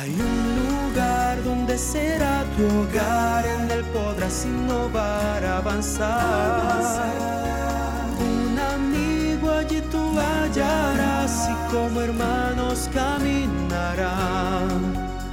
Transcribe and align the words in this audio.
Hay 0.00 0.16
un 0.18 0.56
lugar 0.64 1.44
donde 1.44 1.76
será 1.76 2.42
tu 2.56 2.64
hogar, 2.64 3.44
en 3.44 3.70
él 3.70 3.84
podrás 3.92 4.46
innovar, 4.46 5.44
avanzar. 5.44 7.04
Un 8.18 8.58
amigo 8.58 9.50
allí 9.50 9.82
tú 9.92 10.18
hallarás 10.18 11.50
y 11.50 11.54
como 11.70 12.00
hermanos 12.00 12.88
caminarán. 12.94 14.80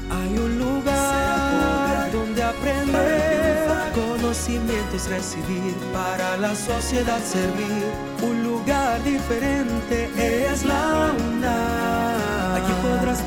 Hay 0.10 0.38
un 0.38 0.60
lugar 0.60 2.12
donde 2.12 2.44
aprender, 2.44 3.70
conocimientos 3.96 5.08
recibir, 5.08 5.76
para 5.94 6.36
la 6.36 6.54
sociedad 6.54 7.22
servir. 7.24 7.86
Un 8.22 8.44
lugar 8.44 9.02
diferente 9.02 10.10
es 10.52 10.66
la 10.66 11.14
UNAM. 11.18 12.17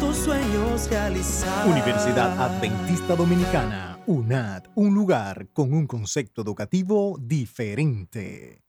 Tus 0.00 0.16
sueños. 0.16 0.88
Universidad 1.66 2.40
Adventista 2.40 3.14
Dominicana, 3.14 3.98
UNAD, 4.06 4.64
un 4.74 4.94
lugar 4.94 5.48
con 5.52 5.74
un 5.74 5.86
concepto 5.86 6.40
educativo 6.40 7.18
diferente. 7.20 8.59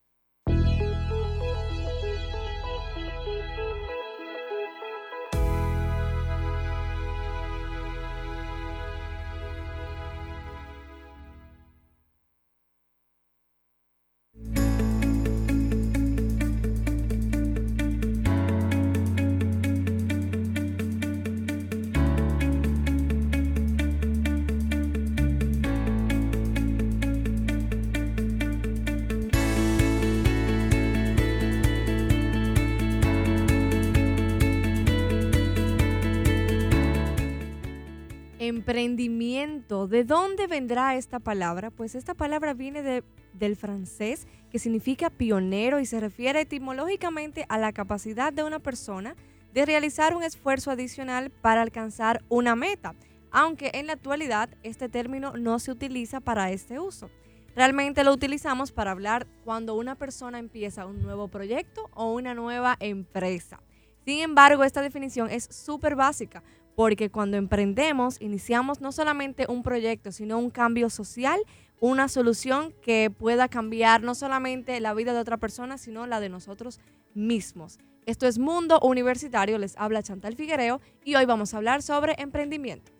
Emprendimiento. 38.61 39.87
¿De 39.87 40.03
dónde 40.03 40.45
vendrá 40.45 40.95
esta 40.95 41.17
palabra? 41.17 41.71
Pues 41.71 41.95
esta 41.95 42.13
palabra 42.13 42.53
viene 42.53 42.83
de, 42.83 43.03
del 43.33 43.55
francés 43.55 44.27
que 44.51 44.59
significa 44.59 45.09
pionero 45.09 45.79
y 45.79 45.87
se 45.87 45.99
refiere 45.99 46.41
etimológicamente 46.41 47.47
a 47.49 47.57
la 47.57 47.73
capacidad 47.73 48.31
de 48.31 48.43
una 48.43 48.59
persona 48.59 49.15
de 49.51 49.65
realizar 49.65 50.15
un 50.15 50.21
esfuerzo 50.21 50.69
adicional 50.69 51.31
para 51.31 51.63
alcanzar 51.63 52.23
una 52.29 52.55
meta, 52.55 52.93
aunque 53.31 53.71
en 53.73 53.87
la 53.87 53.93
actualidad 53.93 54.47
este 54.61 54.89
término 54.89 55.35
no 55.35 55.57
se 55.57 55.71
utiliza 55.71 56.19
para 56.19 56.51
este 56.51 56.79
uso. 56.79 57.09
Realmente 57.55 58.03
lo 58.03 58.13
utilizamos 58.13 58.71
para 58.71 58.91
hablar 58.91 59.25
cuando 59.43 59.73
una 59.73 59.95
persona 59.95 60.37
empieza 60.37 60.85
un 60.85 61.01
nuevo 61.01 61.29
proyecto 61.29 61.89
o 61.95 62.13
una 62.13 62.35
nueva 62.35 62.77
empresa. 62.79 63.59
Sin 64.05 64.19
embargo, 64.19 64.63
esta 64.63 64.83
definición 64.83 65.31
es 65.31 65.45
súper 65.45 65.95
básica 65.95 66.43
porque 66.75 67.09
cuando 67.09 67.37
emprendemos 67.37 68.17
iniciamos 68.21 68.81
no 68.81 68.91
solamente 68.91 69.45
un 69.49 69.63
proyecto, 69.63 70.11
sino 70.11 70.37
un 70.37 70.49
cambio 70.49 70.89
social, 70.89 71.39
una 71.79 72.07
solución 72.07 72.73
que 72.81 73.09
pueda 73.09 73.47
cambiar 73.47 74.03
no 74.03 74.15
solamente 74.15 74.79
la 74.79 74.93
vida 74.93 75.13
de 75.13 75.19
otra 75.19 75.37
persona, 75.37 75.77
sino 75.77 76.05
la 76.07 76.19
de 76.19 76.29
nosotros 76.29 76.79
mismos. 77.13 77.79
Esto 78.05 78.27
es 78.27 78.39
Mundo 78.39 78.79
Universitario, 78.81 79.57
les 79.57 79.77
habla 79.77 80.03
Chantal 80.03 80.35
Figuereo 80.35 80.81
y 81.03 81.15
hoy 81.15 81.25
vamos 81.25 81.53
a 81.53 81.57
hablar 81.57 81.81
sobre 81.81 82.15
emprendimiento. 82.17 82.91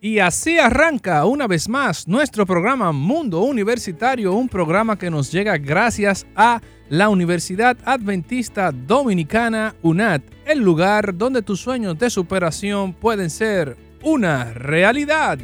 Y 0.00 0.20
así 0.20 0.58
arranca 0.58 1.24
una 1.24 1.48
vez 1.48 1.68
más 1.68 2.06
nuestro 2.06 2.46
programa 2.46 2.92
Mundo 2.92 3.40
Universitario, 3.40 4.32
un 4.32 4.48
programa 4.48 4.96
que 4.96 5.10
nos 5.10 5.32
llega 5.32 5.58
gracias 5.58 6.24
a 6.36 6.60
la 6.88 7.08
Universidad 7.08 7.76
Adventista 7.84 8.72
Dominicana 8.72 9.74
UNAD, 9.82 10.22
el 10.46 10.60
lugar 10.60 11.16
donde 11.16 11.42
tus 11.42 11.60
sueños 11.60 11.98
de 11.98 12.08
superación 12.08 12.94
pueden 12.94 13.30
ser 13.30 13.76
una 14.02 14.52
realidad. 14.54 15.38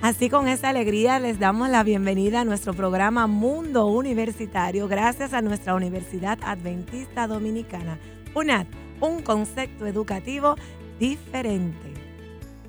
Así 0.00 0.30
con 0.30 0.48
esa 0.48 0.70
alegría 0.70 1.18
les 1.18 1.38
damos 1.38 1.68
la 1.68 1.82
bienvenida 1.82 2.40
a 2.40 2.44
nuestro 2.44 2.72
programa 2.72 3.26
Mundo 3.26 3.86
Universitario 3.86 4.88
gracias 4.88 5.32
a 5.34 5.42
nuestra 5.42 5.74
Universidad 5.74 6.38
Adventista 6.42 7.26
Dominicana, 7.26 7.98
UNAD, 8.34 8.66
un 9.00 9.22
concepto 9.22 9.86
educativo 9.86 10.54
diferente. 10.98 11.97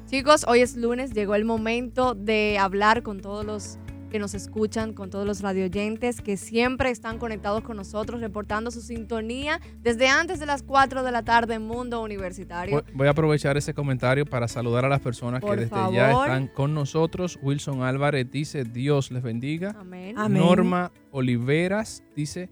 Chicos, 0.09 0.43
hoy 0.47 0.61
es 0.61 0.75
lunes, 0.75 1.13
llegó 1.13 1.35
el 1.35 1.45
momento 1.45 2.15
de 2.15 2.57
hablar 2.59 3.03
con 3.03 3.21
todos 3.21 3.45
los 3.45 3.77
que 4.09 4.17
nos 4.17 4.33
escuchan, 4.33 4.93
con 4.93 5.11
todos 5.11 5.23
los 5.23 5.41
radioyentes 5.41 6.21
que 6.21 6.35
siempre 6.35 6.89
están 6.89 7.19
conectados 7.19 7.61
con 7.61 7.77
nosotros, 7.77 8.19
reportando 8.19 8.71
su 8.71 8.81
sintonía 8.81 9.61
desde 9.83 10.07
antes 10.07 10.39
de 10.39 10.47
las 10.47 10.63
4 10.63 11.03
de 11.03 11.11
la 11.11 11.21
tarde 11.21 11.53
en 11.53 11.61
Mundo 11.61 12.01
Universitario. 12.01 12.83
Voy 12.95 13.05
a 13.05 13.11
aprovechar 13.11 13.55
ese 13.55 13.75
comentario 13.75 14.25
para 14.25 14.47
saludar 14.47 14.83
a 14.83 14.89
las 14.89 14.99
personas 14.99 15.43
que 15.43 15.55
desde 15.55 15.93
ya 15.93 16.09
están 16.09 16.47
con 16.47 16.73
nosotros. 16.73 17.37
Wilson 17.43 17.83
Álvarez 17.83 18.31
dice, 18.31 18.63
Dios 18.63 19.11
les 19.11 19.21
bendiga. 19.21 19.75
Amén. 19.79 20.15
Norma 20.15 20.91
Oliveras 21.11 22.03
dice 22.15 22.49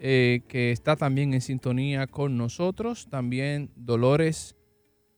eh, 0.00 0.40
que 0.48 0.72
está 0.72 0.96
también 0.96 1.34
en 1.34 1.40
sintonía 1.40 2.08
con 2.08 2.36
nosotros. 2.36 3.06
También 3.08 3.70
Dolores 3.76 4.55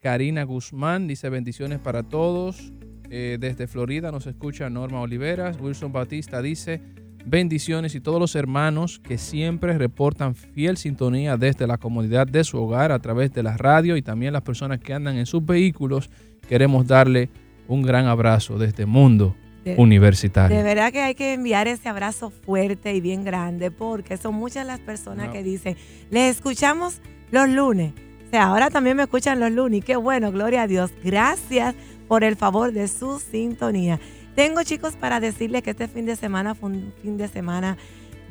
Karina 0.01 0.45
Guzmán 0.45 1.09
dice 1.09 1.29
bendiciones 1.29 1.81
para 1.81 2.05
todos. 2.05 2.73
Eh, 3.11 3.37
desde 3.41 3.67
Florida 3.67 4.13
nos 4.13 4.29
escucha 4.29 4.71
Norma 4.71 5.01
Oliveras. 5.01 5.61
Wilson 5.61 5.93
Batista 5.93 6.41
dice 6.41 6.81
bendiciones 7.25 7.97
y 7.97 8.01
todos 8.01 8.21
los 8.21 8.37
hermanos 8.37 9.01
que 9.01 9.19
siempre 9.19 9.77
reportan 9.77 10.37
fiel 10.37 10.77
sintonía 10.77 11.37
desde 11.37 11.67
la 11.67 11.79
comodidad 11.79 12.29
de 12.29 12.45
su 12.45 12.59
hogar 12.59 12.93
a 12.93 13.01
través 13.01 13.33
de 13.33 13.43
la 13.43 13.57
radio 13.57 13.97
y 13.97 14.03
también 14.03 14.33
las 14.33 14.43
personas 14.43 14.79
que 14.79 14.95
andan 14.95 15.17
en 15.17 15.27
sus 15.27 15.45
vehículos. 15.45 16.11
Queremos 16.49 16.87
darle 16.87 17.29
un 17.67 17.83
gran 17.83 18.07
abrazo 18.07 18.57
desde 18.57 18.87
mundo 18.87 19.35
universitario. 19.77 20.57
De 20.57 20.63
verdad 20.63 20.93
que 20.93 21.03
hay 21.03 21.15
que 21.17 21.35
enviar 21.35 21.67
ese 21.67 21.89
abrazo 21.89 22.31
fuerte 22.31 22.95
y 22.95 23.01
bien 23.01 23.25
grande 23.25 23.73
porque 23.73 24.17
son 24.17 24.37
muchas 24.37 24.65
las 24.65 24.79
personas 24.79 25.31
que 25.31 25.43
dicen, 25.43 25.77
les 26.11 26.37
escuchamos 26.37 27.03
los 27.33 27.49
lunes. 27.49 27.93
O 28.29 28.31
sea, 28.31 28.49
ahora 28.49 28.69
también 28.69 28.95
me 28.95 29.05
escuchan 29.05 29.41
los 29.41 29.51
lunes. 29.51 29.83
Qué 29.83 29.97
bueno, 29.97 30.31
gloria 30.31 30.63
a 30.63 30.67
Dios. 30.67 30.91
Gracias 31.03 31.75
por 32.09 32.25
el 32.25 32.37
favor 32.37 32.73
de 32.73 32.87
su 32.87 33.19
sintonía. 33.21 33.99
Tengo 34.35 34.63
chicos 34.65 34.97
para 34.97 35.19
decirles 35.19 35.63
que 35.63 35.71
este 35.71 35.89
fin 35.89 36.05
de 36.05 36.15
semana 36.15 36.55
fue 36.55 36.69
un 36.69 36.93
fin 37.01 37.17
de 37.17 37.27
semana 37.27 37.79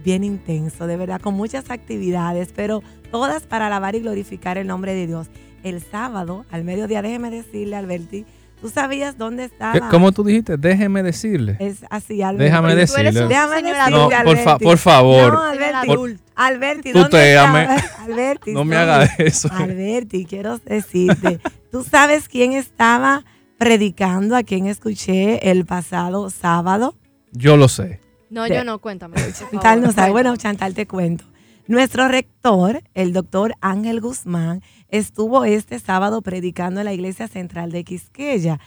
bien 0.06 0.24
intenso, 0.24 0.86
de 0.86 0.98
verdad, 0.98 1.20
con 1.20 1.34
muchas 1.34 1.72
actividades, 1.72 2.54
pero 2.56 2.84
todas 3.10 3.48
para 3.48 3.66
alabar 3.66 3.96
y 3.96 4.02
glorificar 4.02 4.60
el 4.60 4.68
nombre 4.68 4.94
de 4.94 5.08
Dios. 5.08 5.30
El 5.64 5.82
sábado, 5.82 6.46
al 6.52 6.64
mediodía, 6.64 7.02
déjeme 7.02 7.32
decirle, 7.32 7.76
Alberti, 7.76 8.28
¿tú 8.60 8.70
sabías 8.70 9.18
dónde 9.18 9.46
estaba? 9.46 9.90
¿Cómo 9.90 10.12
tú 10.12 10.24
dijiste? 10.24 10.58
Déjeme 10.58 11.04
decirle. 11.04 11.58
Es 11.60 11.86
así, 11.90 12.22
Alberti. 12.22 12.46
Déjame 12.46 12.76
decirle. 12.76 13.12
Déjame 13.28 13.56
decirle, 13.62 13.92
no, 13.92 14.10
por, 14.10 14.60
por, 14.60 14.78
favor. 14.78 15.34
No, 15.34 15.44
Alberti. 15.44 16.20
Alberti, 16.36 16.94
tú 16.94 17.10
te 17.10 17.38
Alberti, 17.38 18.54
no 18.54 18.64
me 18.64 18.76
hagas 18.76 19.20
eso. 19.20 19.50
Alberti, 19.52 20.26
quiero 20.26 20.60
decirte, 20.60 21.40
¿tú 21.72 21.84
sabes 21.84 22.28
quién 22.28 22.54
estaba 22.54 23.26
predicando 23.58 24.36
a 24.36 24.44
quien 24.44 24.68
escuché 24.68 25.50
el 25.50 25.66
pasado 25.66 26.30
sábado? 26.30 26.96
Yo 27.32 27.58
lo 27.58 27.68
sé. 27.68 28.00
No, 28.30 28.48
yo 28.48 28.64
no, 28.64 28.80
cuéntame. 28.80 29.16
Chantal 29.34 29.82
no 29.82 29.92
sabe. 29.92 30.12
Bueno, 30.12 30.36
Chantal, 30.36 30.74
te 30.74 30.86
cuento. 30.86 31.26
Nuestro 31.68 32.08
rector, 32.08 32.82
el 32.94 33.14
doctor 33.14 33.56
Ángel 33.60 34.00
Guzmán, 34.00 34.62
estuvo 34.90 35.46
este 35.46 35.80
sábado 35.80 36.22
predicando 36.22 36.82
en 36.82 36.86
la 36.86 36.94
iglesia 36.94 37.28
central 37.28 37.72
de 37.72 37.84
Quisqueya 37.84 38.60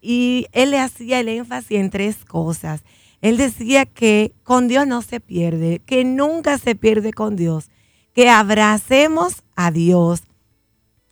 y 0.00 0.46
él 0.52 0.72
le 0.72 0.80
hacía 0.80 1.20
el 1.20 1.28
énfasis 1.28 1.78
en 1.78 1.90
tres 1.90 2.24
cosas. 2.24 2.82
Él 3.20 3.36
decía 3.36 3.86
que 3.86 4.32
con 4.42 4.66
Dios 4.66 4.86
no 4.86 5.00
se 5.00 5.20
pierde, 5.20 5.80
que 5.86 6.04
nunca 6.04 6.58
se 6.58 6.74
pierde 6.74 7.12
con 7.12 7.36
Dios, 7.36 7.70
que 8.12 8.28
abracemos 8.28 9.44
a 9.54 9.70
Dios. 9.70 10.24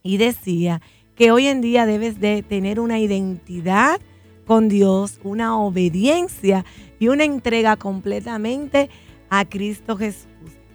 Y 0.02 0.16
decía 0.16 0.82
que 1.14 1.30
hoy 1.30 1.46
en 1.46 1.60
día 1.60 1.86
debes 1.86 2.18
de 2.18 2.42
tener 2.42 2.80
una 2.80 2.98
identidad 2.98 4.00
con 4.44 4.68
Dios, 4.68 5.20
una 5.22 5.56
obediencia 5.56 6.64
y 6.98 7.08
una 7.08 7.24
entrega 7.24 7.76
completamente 7.76 8.90
a 9.28 9.44
Cristo 9.44 9.96
Jesús. 9.96 10.26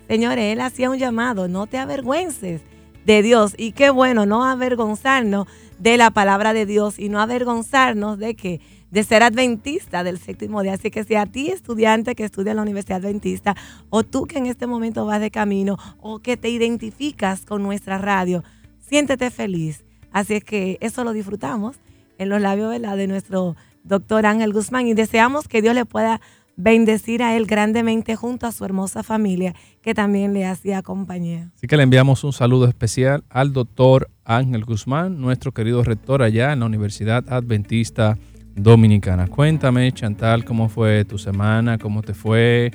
Señores, 0.07 0.53
él 0.53 0.61
hacía 0.61 0.89
un 0.89 0.97
llamado, 0.97 1.49
no 1.49 1.67
te 1.67 1.77
avergüences 1.77 2.61
de 3.05 3.21
Dios. 3.21 3.53
Y 3.57 3.71
qué 3.71 3.89
bueno 3.89 4.25
no 4.25 4.43
avergonzarnos 4.43 5.47
de 5.79 5.97
la 5.97 6.11
palabra 6.11 6.53
de 6.53 6.65
Dios 6.65 6.99
y 6.99 7.09
no 7.09 7.21
avergonzarnos 7.21 8.17
de 8.17 8.35
que 8.35 8.61
de 8.91 9.03
ser 9.03 9.23
adventista 9.23 10.03
del 10.03 10.19
séptimo 10.19 10.61
día. 10.61 10.73
Así 10.73 10.89
que 10.89 11.03
si 11.03 11.15
a 11.15 11.25
ti, 11.25 11.49
estudiante 11.49 12.15
que 12.15 12.23
estudia 12.23 12.51
en 12.51 12.57
la 12.57 12.63
Universidad 12.63 13.03
Adventista, 13.03 13.55
o 13.89 14.03
tú 14.03 14.25
que 14.25 14.37
en 14.37 14.45
este 14.45 14.67
momento 14.67 15.05
vas 15.05 15.19
de 15.19 15.31
camino, 15.31 15.77
o 15.99 16.19
que 16.19 16.37
te 16.37 16.49
identificas 16.49 17.45
con 17.45 17.61
nuestra 17.61 17.97
radio, 17.97 18.43
siéntete 18.79 19.31
feliz. 19.31 19.83
Así 20.11 20.35
es 20.35 20.43
que 20.43 20.77
eso 20.79 21.03
lo 21.03 21.11
disfrutamos 21.11 21.77
en 22.17 22.29
los 22.29 22.41
labios 22.41 22.71
de 22.71 23.07
nuestro 23.07 23.57
doctor 23.83 24.25
Ángel 24.25 24.53
Guzmán 24.53 24.87
y 24.87 24.93
deseamos 24.93 25.47
que 25.47 25.61
Dios 25.61 25.75
le 25.75 25.85
pueda 25.85 26.21
bendecir 26.57 27.21
a 27.21 27.35
él 27.35 27.45
grandemente 27.45 28.15
junto 28.15 28.47
a 28.47 28.51
su 28.51 28.65
hermosa 28.65 29.03
familia 29.03 29.53
que 29.81 29.93
también 29.93 30.33
le 30.33 30.45
hacía 30.45 30.81
compañía. 30.81 31.51
Así 31.55 31.67
que 31.67 31.77
le 31.77 31.83
enviamos 31.83 32.23
un 32.23 32.33
saludo 32.33 32.67
especial 32.67 33.23
al 33.29 33.53
doctor 33.53 34.09
Ángel 34.23 34.63
Guzmán, 34.63 35.19
nuestro 35.19 35.51
querido 35.51 35.83
rector 35.83 36.23
allá 36.23 36.53
en 36.53 36.61
la 36.61 36.65
Universidad 36.65 37.25
Adventista 37.31 38.17
Dominicana. 38.55 39.27
Cuéntame, 39.27 39.91
Chantal, 39.91 40.45
cómo 40.45 40.69
fue 40.69 41.03
tu 41.05 41.17
semana, 41.17 41.77
cómo 41.77 42.01
te 42.01 42.13
fue, 42.13 42.71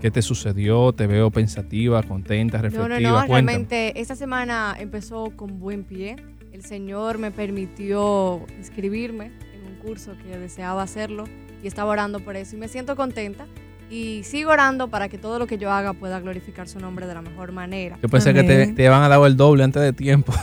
qué 0.00 0.10
te 0.10 0.20
sucedió, 0.20 0.92
te 0.92 1.06
veo 1.06 1.30
pensativa, 1.30 2.02
contenta, 2.02 2.60
reflexiva. 2.60 3.00
No, 3.00 3.00
no, 3.00 3.20
no, 3.20 3.26
realmente 3.26 3.98
esta 4.00 4.16
semana 4.16 4.76
empezó 4.78 5.32
con 5.34 5.58
buen 5.58 5.84
pie. 5.84 6.16
El 6.52 6.62
Señor 6.62 7.18
me 7.18 7.30
permitió 7.30 8.44
inscribirme 8.58 9.32
en 9.54 9.66
un 9.66 9.78
curso 9.78 10.12
que 10.22 10.36
deseaba 10.36 10.82
hacerlo 10.82 11.24
y 11.62 11.68
estaba 11.68 11.90
orando 11.90 12.20
por 12.20 12.36
eso 12.36 12.56
y 12.56 12.58
me 12.58 12.68
siento 12.68 12.96
contenta 12.96 13.46
y 13.90 14.22
sigo 14.24 14.50
orando 14.50 14.88
para 14.88 15.08
que 15.08 15.18
todo 15.18 15.38
lo 15.38 15.46
que 15.46 15.58
yo 15.58 15.72
haga 15.72 15.94
pueda 15.94 16.20
glorificar 16.20 16.68
su 16.68 16.78
nombre 16.78 17.06
de 17.06 17.14
la 17.14 17.22
mejor 17.22 17.52
manera. 17.52 17.98
Yo 18.02 18.08
pensé 18.08 18.34
que 18.34 18.42
te, 18.42 18.66
te 18.68 18.88
van 18.88 19.02
a 19.02 19.08
dar 19.08 19.20
el 19.24 19.36
doble 19.36 19.64
antes 19.64 19.82
de 19.82 19.92
tiempo. 19.92 20.32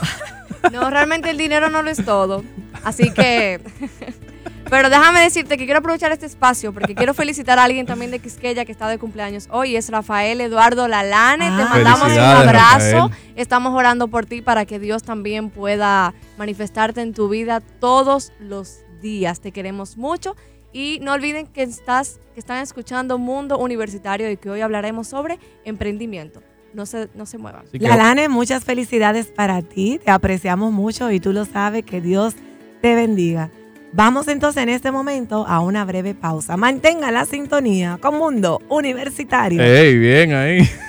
No, 0.72 0.90
realmente 0.90 1.30
el 1.30 1.38
dinero 1.38 1.70
no 1.70 1.80
lo 1.82 1.90
es 1.90 2.04
todo. 2.04 2.42
Así 2.82 3.12
que 3.12 3.60
Pero 4.68 4.90
déjame 4.90 5.20
decirte 5.20 5.56
que 5.56 5.64
quiero 5.64 5.78
aprovechar 5.78 6.10
este 6.10 6.26
espacio 6.26 6.72
porque 6.72 6.94
quiero 6.94 7.14
felicitar 7.14 7.58
a 7.58 7.64
alguien 7.64 7.86
también 7.86 8.10
de 8.10 8.18
Quisqueya 8.18 8.64
que 8.64 8.72
está 8.72 8.88
de 8.88 8.98
cumpleaños 8.98 9.48
hoy. 9.50 9.76
Es 9.76 9.88
Rafael 9.90 10.40
Eduardo 10.40 10.88
Lalane. 10.88 11.46
Te 11.46 11.62
ah. 11.62 11.68
mandamos 11.70 12.12
un 12.12 12.18
abrazo. 12.18 13.10
Estamos 13.36 13.74
orando 13.74 14.08
por 14.08 14.26
ti 14.26 14.42
para 14.42 14.66
que 14.66 14.78
Dios 14.80 15.04
también 15.04 15.50
pueda 15.50 16.14
manifestarte 16.36 17.00
en 17.00 17.12
tu 17.12 17.28
vida 17.28 17.60
todos 17.60 18.32
los 18.40 18.80
días. 19.00 19.40
Te 19.40 19.52
queremos 19.52 19.96
mucho. 19.96 20.34
Y 20.72 20.98
no 21.02 21.12
olviden 21.12 21.46
que, 21.46 21.62
estás, 21.62 22.20
que 22.34 22.40
están 22.40 22.62
escuchando 22.62 23.18
Mundo 23.18 23.58
Universitario 23.58 24.30
y 24.30 24.36
que 24.36 24.50
hoy 24.50 24.60
hablaremos 24.60 25.08
sobre 25.08 25.38
emprendimiento. 25.64 26.42
No 26.74 26.84
se, 26.84 27.08
no 27.14 27.24
se 27.24 27.38
muevan. 27.38 27.64
Lalane, 27.72 28.28
muchas 28.28 28.64
felicidades 28.64 29.28
para 29.28 29.62
ti. 29.62 29.98
Te 30.04 30.10
apreciamos 30.10 30.72
mucho 30.72 31.10
y 31.10 31.20
tú 31.20 31.32
lo 31.32 31.46
sabes. 31.46 31.84
Que 31.84 32.02
Dios 32.02 32.34
te 32.82 32.94
bendiga. 32.94 33.50
Vamos 33.92 34.28
entonces 34.28 34.62
en 34.62 34.68
este 34.68 34.92
momento 34.92 35.46
a 35.46 35.60
una 35.60 35.86
breve 35.86 36.14
pausa. 36.14 36.58
Mantenga 36.58 37.10
la 37.10 37.24
sintonía 37.24 37.98
con 37.98 38.18
Mundo 38.18 38.60
Universitario. 38.68 39.62
¡Ey, 39.62 39.96
bien 39.96 40.34
ahí! 40.34 40.58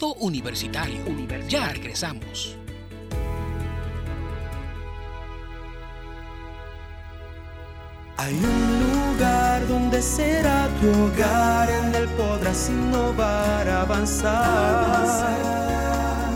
Mundo 0.00 0.14
Universitario. 0.20 1.00
Ya 1.48 1.70
regresamos. 1.70 2.56
Hay 8.16 8.32
un 8.32 8.80
lugar 8.84 9.66
donde 9.66 10.00
será 10.00 10.68
tu 10.80 10.88
hogar, 10.88 11.68
en 11.68 11.92
él 11.96 12.08
podrás 12.10 12.68
innovar, 12.68 13.68
avanzar. 13.68 15.36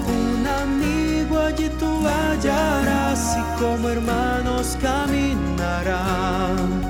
Un 0.09 0.45
amigo 0.45 1.39
allí 1.39 1.69
tú 1.79 2.05
hallarás 2.05 3.37
y 3.39 3.43
como 3.63 3.91
hermanos 3.91 4.77
caminarán. 4.83 6.82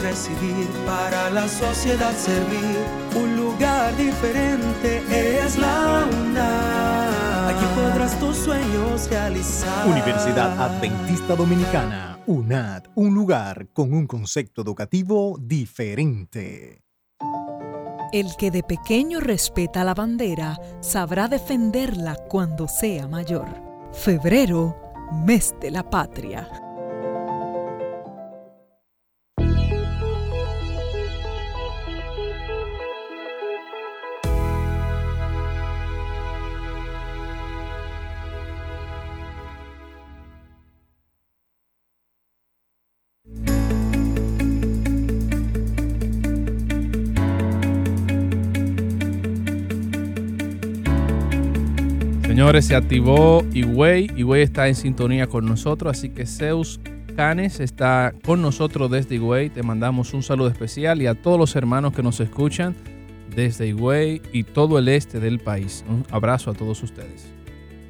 Recibir, 0.00 0.68
para 0.86 1.30
la 1.30 1.48
sociedad 1.48 2.14
servir. 2.16 2.78
Un 3.14 3.36
lugar 3.36 3.96
diferente 3.96 5.02
es 5.42 5.58
la 5.58 6.06
UNAM 6.10 7.16
podrás 7.76 8.18
tus 8.18 8.36
sueños 8.36 9.08
realizar. 9.10 9.86
Universidad 9.86 10.58
Adventista 10.60 11.36
Dominicana, 11.36 12.18
UNAD, 12.26 12.84
un 12.94 13.14
lugar 13.14 13.68
con 13.72 13.92
un 13.92 14.06
concepto 14.06 14.62
educativo 14.62 15.36
diferente. 15.38 16.82
El 18.12 18.36
que 18.38 18.50
de 18.50 18.62
pequeño 18.62 19.20
respeta 19.20 19.84
la 19.84 19.92
bandera 19.94 20.58
sabrá 20.80 21.28
defenderla 21.28 22.16
cuando 22.28 22.66
sea 22.66 23.08
mayor. 23.08 23.46
Febrero, 23.92 24.76
mes 25.24 25.54
de 25.60 25.70
la 25.70 25.88
patria. 25.88 26.65
Señores, 52.46 52.66
se 52.66 52.76
activó 52.76 53.44
Higüey. 53.52 54.08
Higüey 54.16 54.42
está 54.42 54.68
en 54.68 54.76
sintonía 54.76 55.26
con 55.26 55.46
nosotros, 55.46 55.98
así 55.98 56.10
que 56.10 56.26
Zeus 56.26 56.78
Canes 57.16 57.58
está 57.58 58.14
con 58.24 58.40
nosotros 58.40 58.88
desde 58.88 59.16
Higüey. 59.16 59.50
Te 59.50 59.64
mandamos 59.64 60.14
un 60.14 60.22
saludo 60.22 60.46
especial 60.46 61.02
y 61.02 61.08
a 61.08 61.20
todos 61.20 61.40
los 61.40 61.56
hermanos 61.56 61.92
que 61.92 62.04
nos 62.04 62.20
escuchan 62.20 62.76
desde 63.34 63.66
Higüey 63.66 64.22
y 64.32 64.44
todo 64.44 64.78
el 64.78 64.86
este 64.86 65.18
del 65.18 65.40
país. 65.40 65.84
Un 65.88 66.06
abrazo 66.12 66.52
a 66.52 66.54
todos 66.54 66.80
ustedes. 66.84 67.26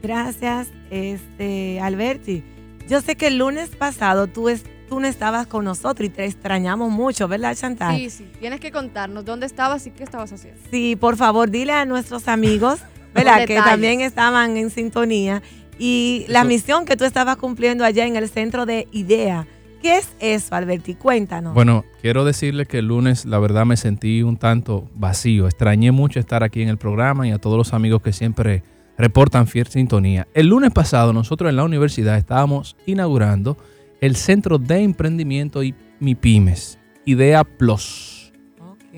Gracias, 0.03 0.69
este, 0.89 1.79
Alberti. 1.79 2.43
Yo 2.89 3.03
sé 3.03 3.15
que 3.15 3.27
el 3.27 3.37
lunes 3.37 3.77
pasado 3.77 4.27
tú, 4.27 4.49
tú 4.89 5.01
no 5.01 5.07
estabas 5.07 5.47
con 5.47 5.67
nosotros 5.67 6.07
y 6.07 6.11
te 6.11 6.25
extrañamos 6.25 6.91
mucho, 6.91 7.29
¿verdad, 7.29 7.55
Chantal? 7.55 7.95
Sí, 7.99 8.09
sí. 8.09 8.31
Tienes 8.41 8.61
que 8.61 8.73
contarnos 8.73 9.23
dónde 9.27 9.45
estabas 9.45 9.87
y 9.87 9.91
qué 9.91 10.03
estabas 10.03 10.33
haciendo. 10.33 10.59
Sí, 10.71 10.97
por 10.97 11.19
favor, 11.19 11.51
dile 11.51 11.75
a 11.75 11.85
nuestros 11.85 12.27
amigos 12.27 12.81
¿verdad? 13.17 13.47
que 13.47 13.57
también 13.57 14.01
estaban 14.01 14.57
en 14.57 14.71
sintonía. 14.71 15.43
Y 15.79 16.25
la 16.29 16.45
misión 16.45 16.85
que 16.85 16.97
tú 16.97 17.05
estabas 17.05 17.37
cumpliendo 17.37 17.85
allá 17.85 18.07
en 18.07 18.17
el 18.17 18.29
centro 18.29 18.67
de 18.67 18.89
IDEA. 18.93 19.47
¿Qué 19.83 19.99
es 19.99 20.09
eso, 20.21 20.55
Alberti? 20.55 20.95
Cuéntanos. 20.95 21.55
Bueno, 21.55 21.85
quiero 22.01 22.25
decirle 22.25 22.67
que 22.67 22.79
el 22.79 22.87
lunes 22.87 23.27
la 23.27 23.39
verdad 23.39 23.67
me 23.67 23.77
sentí 23.77 24.23
un 24.23 24.37
tanto 24.37 24.89
vacío. 24.95 25.47
Extrañé 25.47 25.93
mucho 25.93 26.19
estar 26.19 26.43
aquí 26.43 26.63
en 26.63 26.69
el 26.69 26.79
programa 26.79 27.29
y 27.29 27.31
a 27.31 27.39
todos 27.39 27.59
los 27.59 27.75
amigos 27.75 28.01
que 28.03 28.13
siempre 28.13 28.63
reportan 28.97 29.47
fiel 29.47 29.67
sintonía. 29.67 30.27
El 30.35 30.47
lunes 30.49 30.73
pasado 30.73 31.13
nosotros 31.13 31.51
en 31.51 31.57
la 31.57 31.65
universidad 31.65 32.17
estábamos 32.17 32.77
inaugurando 32.87 33.57
el 34.01 34.17
Centro 34.17 34.59
de 34.59 34.83
Emprendimiento 34.83 35.63
y 35.63 35.75
MIPIMES, 36.01 36.79
IDEA 37.05 37.45
Plus. 37.45 38.33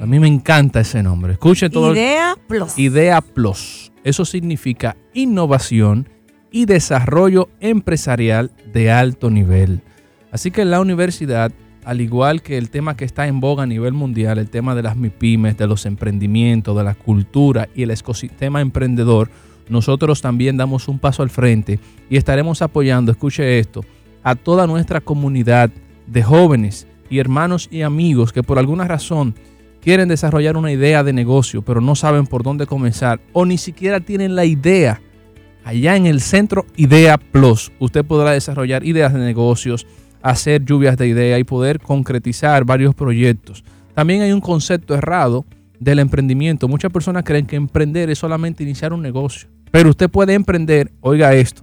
A 0.01 0.07
mí 0.07 0.21
me 0.21 0.29
encanta 0.29 0.81
ese 0.81 1.03
nombre. 1.03 1.33
Escuche 1.33 1.69
todo. 1.71 1.93
IDEA 1.93 2.37
Plus. 2.47 2.79
IDEA 2.79 3.21
Plus. 3.21 3.88
Eso 4.05 4.25
significa 4.25 4.97
innovación 5.15 6.09
y 6.51 6.65
desarrollo 6.65 7.49
empresarial 7.61 8.53
de 8.73 8.91
alto 8.91 9.31
nivel. 9.31 9.83
Así 10.31 10.51
que 10.51 10.65
la 10.65 10.81
universidad, 10.81 11.53
al 11.85 12.01
igual 12.01 12.43
que 12.43 12.59
el 12.59 12.71
tema 12.71 12.97
que 12.97 13.05
está 13.05 13.27
en 13.27 13.41
boga 13.41 13.65
a 13.65 13.67
nivel 13.67 13.93
mundial, 13.93 14.39
el 14.39 14.51
tema 14.51 14.75
de 14.75 14.83
las 14.83 14.97
MIPIMES, 14.97 15.57
de 15.57 15.67
los 15.67 15.87
emprendimientos, 15.87 16.77
de 16.77 16.85
la 16.85 16.95
cultura 16.95 17.69
y 17.75 17.83
el 17.83 17.91
ecosistema 17.91 18.61
emprendedor, 18.61 19.31
nosotros 19.69 20.23
también 20.23 20.57
damos 20.57 20.89
un 20.89 20.99
paso 20.99 21.23
al 21.23 21.31
frente 21.31 21.79
y 22.09 22.17
estaremos 22.17 22.63
apoyando, 22.63 23.13
escuche 23.13 23.59
esto, 23.59 23.85
a 24.23 24.35
toda 24.35 24.67
nuestra 24.67 25.01
comunidad 25.01 25.71
de 26.07 26.23
jóvenes 26.23 26.87
y 27.11 27.19
hermanos 27.19 27.69
y 27.71 27.83
amigos 27.83 28.33
que 28.33 28.43
por 28.43 28.59
alguna 28.59 28.87
razón 28.87 29.35
quieren 29.81 30.09
desarrollar 30.09 30.57
una 30.57 30.73
idea 30.73 31.03
de 31.03 31.13
negocio, 31.13 31.63
pero 31.63 31.81
no 31.81 31.95
saben 31.95 32.27
por 32.27 32.43
dónde 32.43 32.67
comenzar 32.67 33.21
o 33.33 33.45
ni 33.45 33.59
siquiera 33.59 34.01
tienen 34.01 34.35
la 34.35 34.45
idea, 34.45 35.01
allá 35.65 35.97
en 35.97 36.07
el 36.07 36.21
centro 36.21 36.67
Idea 36.77 37.19
Plus, 37.19 37.73
usted 37.79 38.05
podrá 38.05 38.33
desarrollar 38.33 38.85
ideas 38.85 39.13
de 39.13 39.21
negocios, 39.21 39.87
hacer 40.23 40.65
lluvias 40.65 40.97
de 40.97 41.09
ideas 41.09 41.41
y 41.41 41.45
poder 41.45 41.79
concretizar 41.81 42.65
varios 42.65 42.95
proyectos. 42.95 43.65
También 43.95 44.23
hay 44.23 44.33
un 44.33 44.41
concepto 44.41 44.95
errado 44.95 45.45
del 45.79 45.99
emprendimiento. 45.99 46.69
Muchas 46.69 46.93
personas 46.93 47.25
creen 47.25 47.47
que 47.47 47.57
emprender 47.57 48.11
es 48.11 48.19
solamente 48.19 48.63
iniciar 48.63 48.93
un 48.93 49.03
negocio, 49.03 49.49
pero 49.71 49.91
usted 49.91 50.09
puede 50.09 50.35
emprender, 50.35 50.93
oiga 51.01 51.35
esto, 51.35 51.63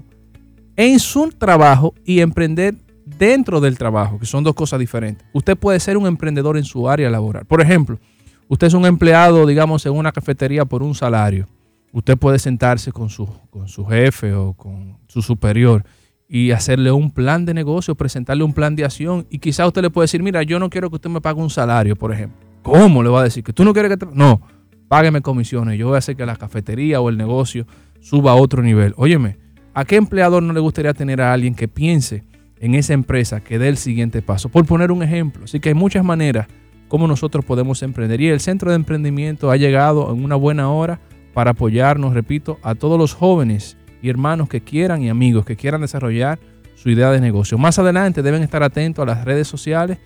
en 0.75 0.99
su 0.99 1.29
trabajo 1.29 1.93
y 2.05 2.19
emprender 2.19 2.75
dentro 3.05 3.61
del 3.61 3.77
trabajo, 3.77 4.19
que 4.19 4.25
son 4.25 4.43
dos 4.43 4.55
cosas 4.55 4.79
diferentes. 4.79 5.25
Usted 5.31 5.55
puede 5.55 5.79
ser 5.79 5.97
un 5.97 6.07
emprendedor 6.07 6.57
en 6.57 6.63
su 6.63 6.89
área 6.89 7.09
laboral. 7.09 7.45
Por 7.45 7.61
ejemplo, 7.61 7.99
usted 8.47 8.67
es 8.67 8.73
un 8.73 8.85
empleado, 8.85 9.45
digamos, 9.45 9.85
en 9.85 9.93
una 9.93 10.11
cafetería 10.11 10.65
por 10.65 10.83
un 10.83 10.95
salario. 10.95 11.47
Usted 11.91 12.17
puede 12.17 12.39
sentarse 12.39 12.91
con 12.91 13.09
su, 13.09 13.27
con 13.49 13.67
su 13.67 13.85
jefe 13.85 14.33
o 14.33 14.53
con 14.53 14.97
su 15.07 15.21
superior 15.21 15.85
y 16.27 16.51
hacerle 16.51 16.91
un 16.91 17.11
plan 17.11 17.45
de 17.45 17.53
negocio, 17.53 17.95
presentarle 17.95 18.43
un 18.43 18.53
plan 18.53 18.75
de 18.75 18.83
acción 18.83 19.27
y 19.29 19.39
quizá 19.39 19.65
usted 19.67 19.83
le 19.83 19.89
puede 19.89 20.05
decir, 20.05 20.21
mira, 20.21 20.43
yo 20.43 20.59
no 20.59 20.69
quiero 20.69 20.89
que 20.89 20.95
usted 20.95 21.09
me 21.09 21.21
pague 21.21 21.39
un 21.39 21.49
salario, 21.49 21.95
por 21.95 22.11
ejemplo. 22.11 22.37
¿Cómo 22.63 23.03
le 23.03 23.09
va 23.09 23.21
a 23.21 23.23
decir? 23.23 23.43
¿Que 23.43 23.53
tú 23.53 23.63
no 23.63 23.73
quieres 23.73 23.91
que 23.91 23.97
te... 23.97 24.07
No, 24.11 24.41
págueme 24.87 25.21
comisiones, 25.21 25.77
yo 25.77 25.87
voy 25.87 25.95
a 25.95 25.99
hacer 25.99 26.15
que 26.15 26.25
la 26.25 26.35
cafetería 26.35 26.99
o 26.99 27.09
el 27.09 27.17
negocio 27.17 27.67
suba 28.01 28.31
a 28.31 28.35
otro 28.35 28.63
nivel. 28.63 28.93
Óyeme, 28.97 29.37
¿a 29.73 29.85
qué 29.85 29.95
empleador 29.95 30.41
no 30.41 30.51
le 30.51 30.59
gustaría 30.59 30.93
tener 30.93 31.21
a 31.21 31.31
alguien 31.31 31.53
que 31.53 31.67
piense 31.67 32.23
en 32.59 32.75
esa 32.75 32.93
empresa, 32.93 33.41
que 33.41 33.59
dé 33.59 33.69
el 33.69 33.77
siguiente 33.77 34.21
paso? 34.21 34.49
Por 34.49 34.65
poner 34.65 34.91
un 34.91 35.03
ejemplo. 35.03 35.45
Así 35.45 35.59
que 35.59 35.69
hay 35.69 35.75
muchas 35.75 36.03
maneras 36.03 36.47
como 36.87 37.07
nosotros 37.07 37.43
podemos 37.45 37.81
emprender. 37.83 38.21
Y 38.21 38.29
el 38.29 38.39
centro 38.39 38.69
de 38.69 38.75
emprendimiento 38.75 39.51
ha 39.51 39.57
llegado 39.57 40.13
en 40.13 40.23
una 40.23 40.35
buena 40.35 40.69
hora 40.71 40.99
para 41.33 41.51
apoyarnos, 41.51 42.13
repito, 42.13 42.59
a 42.63 42.75
todos 42.75 42.97
los 42.97 43.13
jóvenes 43.13 43.77
y 44.01 44.09
hermanos 44.09 44.47
que 44.47 44.61
quieran 44.61 45.01
y 45.01 45.09
amigos 45.09 45.45
que 45.45 45.55
quieran 45.55 45.81
desarrollar 45.81 46.39
su 46.75 46.89
idea 46.89 47.11
de 47.11 47.19
negocio. 47.19 47.57
Más 47.57 47.79
adelante 47.79 48.21
deben 48.21 48.43
estar 48.43 48.63
atentos 48.63 49.03
a 49.03 49.05
las 49.05 49.25
redes 49.25 49.47
sociales 49.47 49.97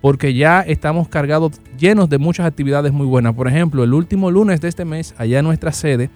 porque 0.00 0.34
ya 0.34 0.62
estamos 0.62 1.08
cargados, 1.08 1.60
llenos 1.78 2.08
de 2.08 2.18
muchas 2.18 2.46
actividades 2.46 2.92
muy 2.92 3.06
buenas. 3.06 3.34
Por 3.34 3.46
ejemplo, 3.46 3.84
el 3.84 3.94
último 3.94 4.30
lunes 4.30 4.60
de 4.60 4.68
este 4.68 4.84
mes, 4.84 5.14
allá 5.16 5.38
en 5.38 5.44
nuestra 5.44 5.70
sede, 5.70 6.10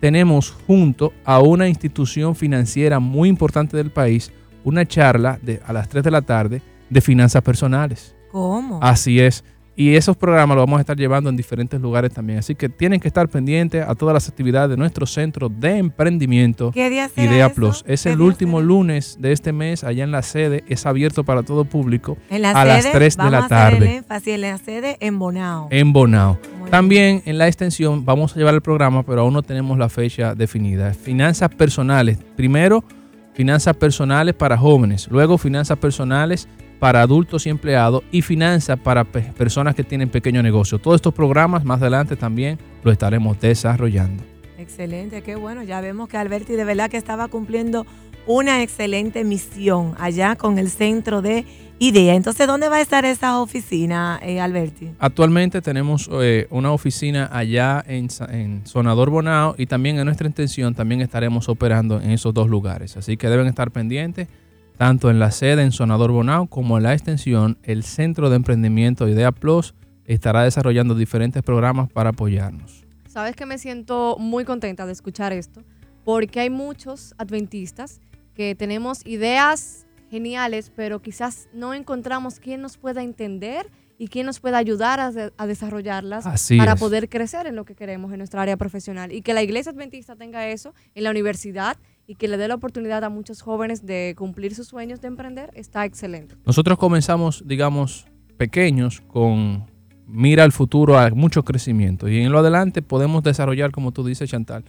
tenemos 0.00 0.50
junto 0.66 1.12
a 1.24 1.40
una 1.40 1.68
institución 1.68 2.36
financiera 2.36 3.00
muy 3.00 3.28
importante 3.28 3.76
del 3.76 3.90
país 3.90 4.32
una 4.64 4.86
charla 4.86 5.38
de, 5.42 5.60
a 5.66 5.72
las 5.72 5.88
3 5.88 6.04
de 6.04 6.10
la 6.10 6.22
tarde 6.22 6.62
de 6.90 7.00
finanzas 7.00 7.42
personales. 7.42 8.14
¿Cómo? 8.30 8.78
Así 8.82 9.20
es. 9.20 9.44
Y 9.74 9.94
esos 9.94 10.18
programas 10.18 10.54
los 10.54 10.66
vamos 10.66 10.76
a 10.76 10.80
estar 10.82 10.98
llevando 10.98 11.30
en 11.30 11.36
diferentes 11.36 11.80
lugares 11.80 12.12
también. 12.12 12.38
Así 12.38 12.54
que 12.54 12.68
tienen 12.68 13.00
que 13.00 13.08
estar 13.08 13.26
pendientes 13.28 13.82
a 13.86 13.94
todas 13.94 14.12
las 14.12 14.28
actividades 14.28 14.68
de 14.68 14.76
nuestro 14.76 15.06
centro 15.06 15.48
de 15.48 15.78
emprendimiento 15.78 16.72
¿Qué 16.72 16.90
día 16.90 17.08
será 17.08 17.32
Idea 17.32 17.46
eso? 17.46 17.54
Plus. 17.54 17.84
Es 17.86 18.02
¿Qué 18.02 18.10
el 18.10 18.20
último 18.20 18.58
será? 18.58 18.66
lunes 18.66 19.16
de 19.18 19.32
este 19.32 19.52
mes 19.52 19.82
allá 19.82 20.04
en 20.04 20.10
la 20.10 20.20
sede. 20.20 20.62
Es 20.68 20.84
abierto 20.84 21.24
para 21.24 21.42
todo 21.42 21.64
público 21.64 22.18
En 22.28 22.42
la 22.42 22.50
a 22.50 22.66
las 22.66 22.82
sede, 22.82 22.92
3 22.92 23.16
de 23.16 23.30
la 23.30 23.38
a 23.38 23.40
hacer 23.40 23.40
el 23.40 23.48
tarde 23.48 23.96
énfasis 23.96 24.34
en 24.34 24.40
la 24.42 24.58
sede 24.58 24.96
en 25.00 25.18
Bonao. 25.18 25.68
en 25.70 25.92
Bonao. 25.94 26.38
Muy 26.58 26.68
También 26.70 27.22
en 27.24 27.38
la 27.38 27.48
extensión 27.48 28.04
vamos 28.04 28.36
a 28.36 28.38
llevar 28.38 28.52
el 28.52 28.60
programa, 28.60 29.04
pero 29.04 29.22
aún 29.22 29.32
no 29.32 29.42
tenemos 29.42 29.78
la 29.78 29.88
fecha 29.88 30.34
definida. 30.34 30.92
Finanzas 30.92 31.48
personales. 31.48 32.18
Primero, 32.36 32.84
finanzas 33.34 33.76
personales 33.76 34.34
para 34.34 34.56
jóvenes. 34.56 35.08
Luego, 35.10 35.38
finanzas 35.38 35.78
personales 35.78 36.48
para 36.78 37.02
adultos 37.02 37.46
y 37.46 37.50
empleados. 37.50 38.02
Y 38.10 38.22
finanzas 38.22 38.78
para 38.78 39.04
pe- 39.04 39.32
personas 39.36 39.74
que 39.74 39.84
tienen 39.84 40.08
pequeño 40.08 40.42
negocio. 40.42 40.78
Todos 40.78 40.96
estos 40.96 41.14
programas 41.14 41.64
más 41.64 41.80
adelante 41.80 42.16
también 42.16 42.58
lo 42.82 42.90
estaremos 42.92 43.38
desarrollando. 43.40 44.22
Excelente, 44.58 45.22
qué 45.22 45.36
bueno. 45.36 45.62
Ya 45.62 45.80
vemos 45.80 46.08
que 46.08 46.16
Alberti 46.16 46.54
de 46.54 46.64
verdad 46.64 46.90
que 46.90 46.96
estaba 46.96 47.28
cumpliendo 47.28 47.86
una 48.26 48.62
excelente 48.62 49.24
misión 49.24 49.94
allá 49.98 50.36
con 50.36 50.58
el 50.58 50.70
centro 50.70 51.22
de 51.22 51.44
IDEA. 51.84 52.14
Entonces, 52.14 52.46
¿dónde 52.46 52.68
va 52.68 52.76
a 52.76 52.80
estar 52.80 53.04
esa 53.04 53.40
oficina, 53.40 54.20
eh, 54.22 54.40
Alberti? 54.40 54.90
Actualmente 55.00 55.60
tenemos 55.60 56.08
eh, 56.12 56.46
una 56.50 56.70
oficina 56.70 57.28
allá 57.32 57.84
en, 57.88 58.08
Sa- 58.08 58.28
en 58.30 58.64
Sonador 58.66 59.10
Bonao 59.10 59.56
y 59.58 59.66
también 59.66 59.98
en 59.98 60.04
nuestra 60.04 60.28
intención 60.28 60.76
también 60.76 61.00
estaremos 61.00 61.48
operando 61.48 62.00
en 62.00 62.12
esos 62.12 62.32
dos 62.32 62.48
lugares. 62.48 62.96
Así 62.96 63.16
que 63.16 63.28
deben 63.28 63.48
estar 63.48 63.72
pendientes 63.72 64.28
tanto 64.76 65.10
en 65.10 65.18
la 65.18 65.32
sede 65.32 65.62
en 65.64 65.72
Sonador 65.72 66.12
Bonao 66.12 66.46
como 66.46 66.76
en 66.76 66.84
la 66.84 66.92
extensión. 66.92 67.58
El 67.64 67.82
Centro 67.82 68.30
de 68.30 68.36
Emprendimiento 68.36 69.08
Idea 69.08 69.32
Plus 69.32 69.74
estará 70.06 70.44
desarrollando 70.44 70.94
diferentes 70.94 71.42
programas 71.42 71.90
para 71.90 72.10
apoyarnos. 72.10 72.84
Sabes 73.08 73.34
que 73.34 73.44
me 73.44 73.58
siento 73.58 74.16
muy 74.20 74.44
contenta 74.44 74.86
de 74.86 74.92
escuchar 74.92 75.32
esto, 75.32 75.62
porque 76.04 76.38
hay 76.38 76.50
muchos 76.50 77.14
adventistas 77.18 78.00
que 78.34 78.54
tenemos 78.54 79.04
ideas 79.04 79.84
geniales, 80.12 80.70
pero 80.76 81.00
quizás 81.00 81.48
no 81.54 81.72
encontramos 81.72 82.38
quién 82.38 82.60
nos 82.60 82.76
pueda 82.76 83.02
entender 83.02 83.70
y 83.98 84.08
quién 84.08 84.26
nos 84.26 84.40
pueda 84.40 84.58
ayudar 84.58 85.00
a, 85.00 85.10
de- 85.10 85.32
a 85.38 85.46
desarrollarlas 85.46 86.26
Así 86.26 86.58
para 86.58 86.74
es. 86.74 86.80
poder 86.80 87.08
crecer 87.08 87.46
en 87.46 87.56
lo 87.56 87.64
que 87.64 87.74
queremos 87.74 88.12
en 88.12 88.18
nuestra 88.18 88.42
área 88.42 88.58
profesional. 88.58 89.10
Y 89.10 89.22
que 89.22 89.32
la 89.32 89.42
iglesia 89.42 89.72
adventista 89.72 90.14
tenga 90.14 90.46
eso 90.48 90.74
en 90.94 91.04
la 91.04 91.10
universidad 91.10 91.78
y 92.06 92.16
que 92.16 92.28
le 92.28 92.36
dé 92.36 92.46
la 92.46 92.56
oportunidad 92.56 93.02
a 93.04 93.08
muchos 93.08 93.40
jóvenes 93.40 93.86
de 93.86 94.14
cumplir 94.18 94.54
sus 94.54 94.68
sueños 94.68 95.00
de 95.00 95.08
emprender, 95.08 95.50
está 95.54 95.86
excelente. 95.86 96.34
Nosotros 96.44 96.76
comenzamos, 96.76 97.42
digamos, 97.46 98.06
pequeños 98.36 99.00
con 99.00 99.64
mira 100.06 100.44
al 100.44 100.52
futuro 100.52 100.98
a 100.98 101.08
mucho 101.08 101.42
crecimiento 101.42 102.06
y 102.06 102.20
en 102.20 102.32
lo 102.32 102.40
adelante 102.40 102.82
podemos 102.82 103.22
desarrollar, 103.22 103.70
como 103.70 103.92
tú 103.92 104.04
dices, 104.04 104.28
Chantal, 104.28 104.64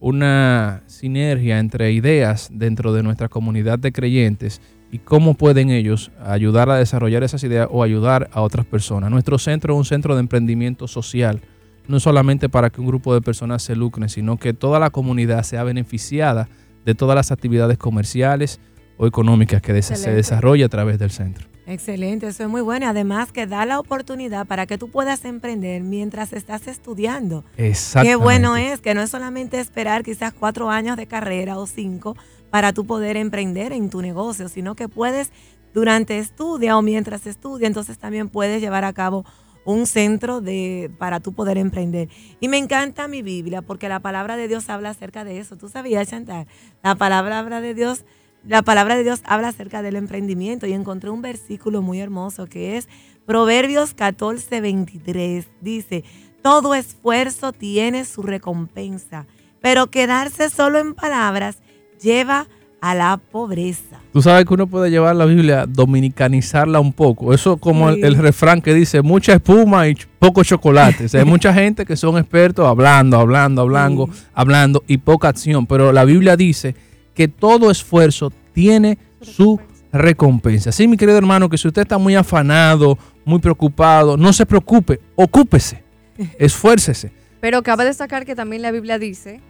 una 0.00 0.82
sinergia 0.86 1.58
entre 1.60 1.92
ideas 1.92 2.48
dentro 2.52 2.92
de 2.92 3.02
nuestra 3.04 3.28
comunidad 3.28 3.78
de 3.78 3.92
creyentes 3.92 4.60
y 4.90 4.98
cómo 4.98 5.34
pueden 5.34 5.70
ellos 5.70 6.10
ayudar 6.24 6.70
a 6.70 6.76
desarrollar 6.76 7.22
esas 7.22 7.44
ideas 7.44 7.68
o 7.70 7.82
ayudar 7.82 8.30
a 8.32 8.40
otras 8.40 8.66
personas. 8.66 9.10
Nuestro 9.10 9.38
centro 9.38 9.74
es 9.74 9.78
un 9.78 9.84
centro 9.84 10.14
de 10.14 10.20
emprendimiento 10.20 10.88
social, 10.88 11.40
no 11.86 12.00
solamente 12.00 12.48
para 12.48 12.70
que 12.70 12.80
un 12.80 12.86
grupo 12.86 13.14
de 13.14 13.20
personas 13.20 13.62
se 13.62 13.76
lucren, 13.76 14.08
sino 14.08 14.36
que 14.36 14.52
toda 14.54 14.78
la 14.78 14.90
comunidad 14.90 15.42
sea 15.42 15.64
beneficiada 15.64 16.48
de 16.84 16.94
todas 16.94 17.16
las 17.16 17.32
actividades 17.32 17.78
comerciales 17.78 18.60
o 18.96 19.06
económicas 19.06 19.62
que 19.62 19.80
se 19.82 20.10
desarrolla 20.12 20.66
a 20.66 20.68
través 20.68 20.98
del 20.98 21.10
centro. 21.10 21.46
Excelente, 21.68 22.26
eso 22.26 22.44
es 22.44 22.48
muy 22.48 22.62
bueno. 22.62 22.88
Además 22.88 23.30
que 23.30 23.46
da 23.46 23.66
la 23.66 23.78
oportunidad 23.78 24.46
para 24.46 24.64
que 24.64 24.78
tú 24.78 24.90
puedas 24.90 25.26
emprender 25.26 25.82
mientras 25.82 26.32
estás 26.32 26.66
estudiando. 26.66 27.44
Exactamente. 27.58 28.10
Qué 28.10 28.16
bueno 28.16 28.56
es 28.56 28.80
que 28.80 28.94
no 28.94 29.02
es 29.02 29.10
solamente 29.10 29.60
esperar 29.60 30.02
quizás 30.02 30.32
cuatro 30.32 30.70
años 30.70 30.96
de 30.96 31.06
carrera 31.06 31.58
o 31.58 31.66
cinco 31.66 32.16
para 32.50 32.72
tú 32.72 32.86
poder 32.86 33.16
emprender 33.16 33.72
en 33.72 33.90
tu 33.90 34.02
negocio, 34.02 34.48
sino 34.48 34.74
que 34.74 34.88
puedes 34.88 35.30
durante 35.74 36.18
estudia 36.18 36.76
o 36.76 36.82
mientras 36.82 37.26
estudia, 37.26 37.66
entonces 37.66 37.98
también 37.98 38.28
puedes 38.28 38.60
llevar 38.60 38.84
a 38.84 38.92
cabo 38.92 39.24
un 39.64 39.86
centro 39.86 40.40
de 40.40 40.90
para 40.98 41.20
tú 41.20 41.32
poder 41.32 41.58
emprender. 41.58 42.08
Y 42.40 42.48
me 42.48 42.56
encanta 42.56 43.06
mi 43.06 43.22
Biblia 43.22 43.60
porque 43.60 43.88
la 43.88 44.00
palabra 44.00 44.36
de 44.36 44.48
Dios 44.48 44.70
habla 44.70 44.90
acerca 44.90 45.24
de 45.24 45.38
eso. 45.38 45.56
¿Tú 45.56 45.68
sabías, 45.68 46.08
Chantal? 46.08 46.46
La 46.82 46.94
palabra 46.94 47.60
de 47.60 47.74
Dios, 47.74 48.04
la 48.44 48.62
palabra 48.62 48.96
de 48.96 49.04
Dios 49.04 49.20
habla 49.24 49.48
acerca 49.48 49.82
del 49.82 49.96
emprendimiento 49.96 50.66
y 50.66 50.72
encontré 50.72 51.10
un 51.10 51.20
versículo 51.20 51.82
muy 51.82 52.00
hermoso 52.00 52.46
que 52.46 52.78
es 52.78 52.88
Proverbios 53.26 53.92
14, 53.92 54.62
23. 54.62 55.46
Dice, 55.60 56.02
todo 56.40 56.74
esfuerzo 56.74 57.52
tiene 57.52 58.06
su 58.06 58.22
recompensa, 58.22 59.26
pero 59.60 59.88
quedarse 59.90 60.48
solo 60.48 60.78
en 60.78 60.94
palabras 60.94 61.58
lleva 62.02 62.46
a 62.80 62.94
la 62.94 63.16
pobreza. 63.16 64.00
Tú 64.12 64.22
sabes 64.22 64.44
que 64.44 64.54
uno 64.54 64.66
puede 64.68 64.88
llevar 64.90 65.16
la 65.16 65.24
Biblia, 65.24 65.66
dominicanizarla 65.66 66.78
un 66.80 66.92
poco. 66.92 67.34
Eso 67.34 67.56
como 67.56 67.88
el, 67.88 67.96
Sí. 67.96 68.02
el 68.02 68.14
refrán 68.16 68.60
que 68.62 68.72
dice 68.72 69.02
mucha 69.02 69.32
espuma 69.34 69.88
y 69.88 69.96
poco 70.18 70.44
chocolate. 70.44 71.06
O 71.06 71.08
sea, 71.08 71.20
hay 71.20 71.26
mucha 71.28 71.52
gente 71.52 71.84
que 71.84 71.96
son 71.96 72.16
expertos 72.18 72.66
hablando, 72.66 73.18
hablando, 73.18 73.62
hablando, 73.62 74.08
Sí. 74.12 74.22
hablando 74.32 74.84
y 74.86 74.98
poca 74.98 75.28
acción. 75.28 75.66
Pero 75.66 75.92
la 75.92 76.04
Biblia 76.04 76.36
dice 76.36 76.74
que 77.14 77.26
todo 77.26 77.70
esfuerzo 77.70 78.32
tiene 78.52 78.96
su 79.20 79.60
recompensa. 79.92 80.70
Sí, 80.70 80.86
mi 80.86 80.96
querido 80.96 81.18
hermano, 81.18 81.48
que 81.48 81.58
si 81.58 81.66
usted 81.66 81.82
está 81.82 81.98
muy 81.98 82.14
afanado, 82.14 82.96
muy 83.24 83.40
preocupado, 83.40 84.16
no 84.16 84.32
se 84.32 84.46
preocupe, 84.46 85.00
ocúpese, 85.16 85.82
esfuércese. 86.38 87.10
Pero 87.40 87.62
cabe 87.62 87.84
destacar 87.84 88.24
que 88.24 88.34
también 88.36 88.62
la 88.62 88.70
Biblia 88.70 88.98
dice 88.98 89.40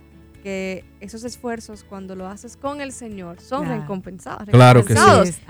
que 0.49 0.83
esos 1.01 1.25
esfuerzos, 1.25 1.85
cuando 1.85 2.15
lo 2.17 2.27
haces 2.27 2.57
con 2.57 2.81
el 2.81 2.91
Señor, 2.93 3.39
son 3.39 3.67
Claro. 3.67 3.83
recompensados. 3.83 4.49
Claro 4.49 4.83
que 4.83 4.95
sí. 4.97 5.03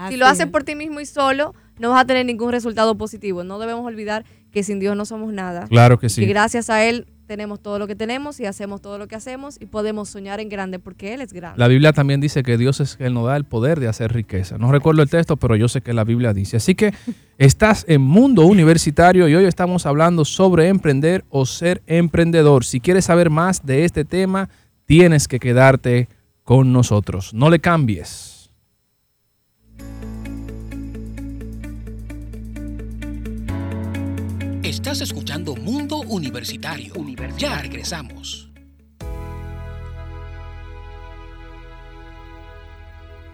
Si 0.09 0.17
lo 0.17 0.26
haces 0.26 0.47
es. 0.47 0.50
por 0.50 0.64
ti 0.64 0.75
mismo 0.75 0.99
y 0.99 1.07
solo, 1.07 1.55
no 1.78 1.90
vas 1.90 2.00
a 2.02 2.05
tener 2.05 2.26
ningún 2.26 2.50
resultado 2.50 2.97
positivo. 2.99 3.45
No 3.45 3.61
debemos 3.61 3.87
olvidar 3.87 4.25
que 4.50 4.64
sin 4.64 4.81
Dios 4.81 4.97
no 4.97 5.05
somos 5.05 5.33
nada. 5.33 5.69
Claro 5.69 6.00
que 6.00 6.07
Y 6.07 6.11
sí. 6.11 6.26
gracias 6.26 6.69
a 6.69 6.85
Él 6.85 7.07
tenemos 7.28 7.61
todo 7.61 7.78
lo 7.78 7.87
que 7.87 7.95
tenemos 7.95 8.40
y 8.40 8.47
hacemos 8.47 8.81
todo 8.83 8.99
lo 8.99 9.07
que 9.07 9.14
hacemos 9.14 9.57
y 9.61 9.67
podemos 9.67 10.09
soñar 10.09 10.40
en 10.40 10.49
grande 10.49 10.78
porque 10.81 11.14
Él 11.14 11.21
es 11.21 11.33
grande. 11.33 11.59
La 11.61 11.69
Biblia 11.69 11.93
también 11.93 12.21
dice 12.21 12.43
que 12.43 12.57
Dios 12.59 12.81
es 12.81 12.97
el 12.99 13.14
nos 13.14 13.26
da 13.26 13.37
el 13.37 13.45
poder 13.45 13.78
de 13.78 13.87
hacer 13.87 14.12
riqueza. 14.12 14.59
No 14.59 14.73
recuerdo 14.73 15.02
el 15.02 15.11
texto, 15.11 15.37
pero 15.37 15.55
yo 15.55 15.69
sé 15.69 15.81
que 15.81 15.93
la 15.93 16.02
Biblia 16.05 16.33
dice. 16.33 16.57
Así 16.57 16.75
que 16.75 16.93
estás 17.38 17.85
en 17.87 18.00
Mundo 18.00 18.47
Universitario 18.47 19.28
y 19.28 19.35
hoy 19.37 19.45
estamos 19.45 19.87
hablando 19.87 20.25
sobre 20.25 20.67
emprender 20.69 21.25
o 21.28 21.47
ser 21.47 21.83
emprendedor. 21.87 22.64
Si 22.64 22.81
quieres 22.81 23.05
saber 23.05 23.31
más 23.31 23.64
de 23.64 23.85
este 23.85 24.05
tema, 24.05 24.49
tienes 24.88 25.28
que 25.28 25.38
quedarte 25.38 26.09
con 26.42 26.73
nosotros. 26.73 27.35
No 27.35 27.50
le 27.50 27.61
cambies. 27.61 28.50
Estás 34.62 35.02
escuchando 35.02 35.54
Mundo 35.57 35.99
Universitario. 35.99 36.95
Ya 37.37 37.59
regresamos. 37.59 38.50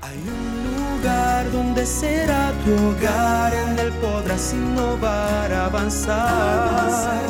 Hay 0.03 0.19
un 0.19 0.99
lugar 0.99 1.51
donde 1.53 1.87
será 1.87 2.53
tu 2.65 2.73
hogar, 2.73 3.55
en 3.55 3.79
él 3.79 3.93
podrás 4.03 4.53
innovar, 4.53 5.53
avanzar. 5.53 7.23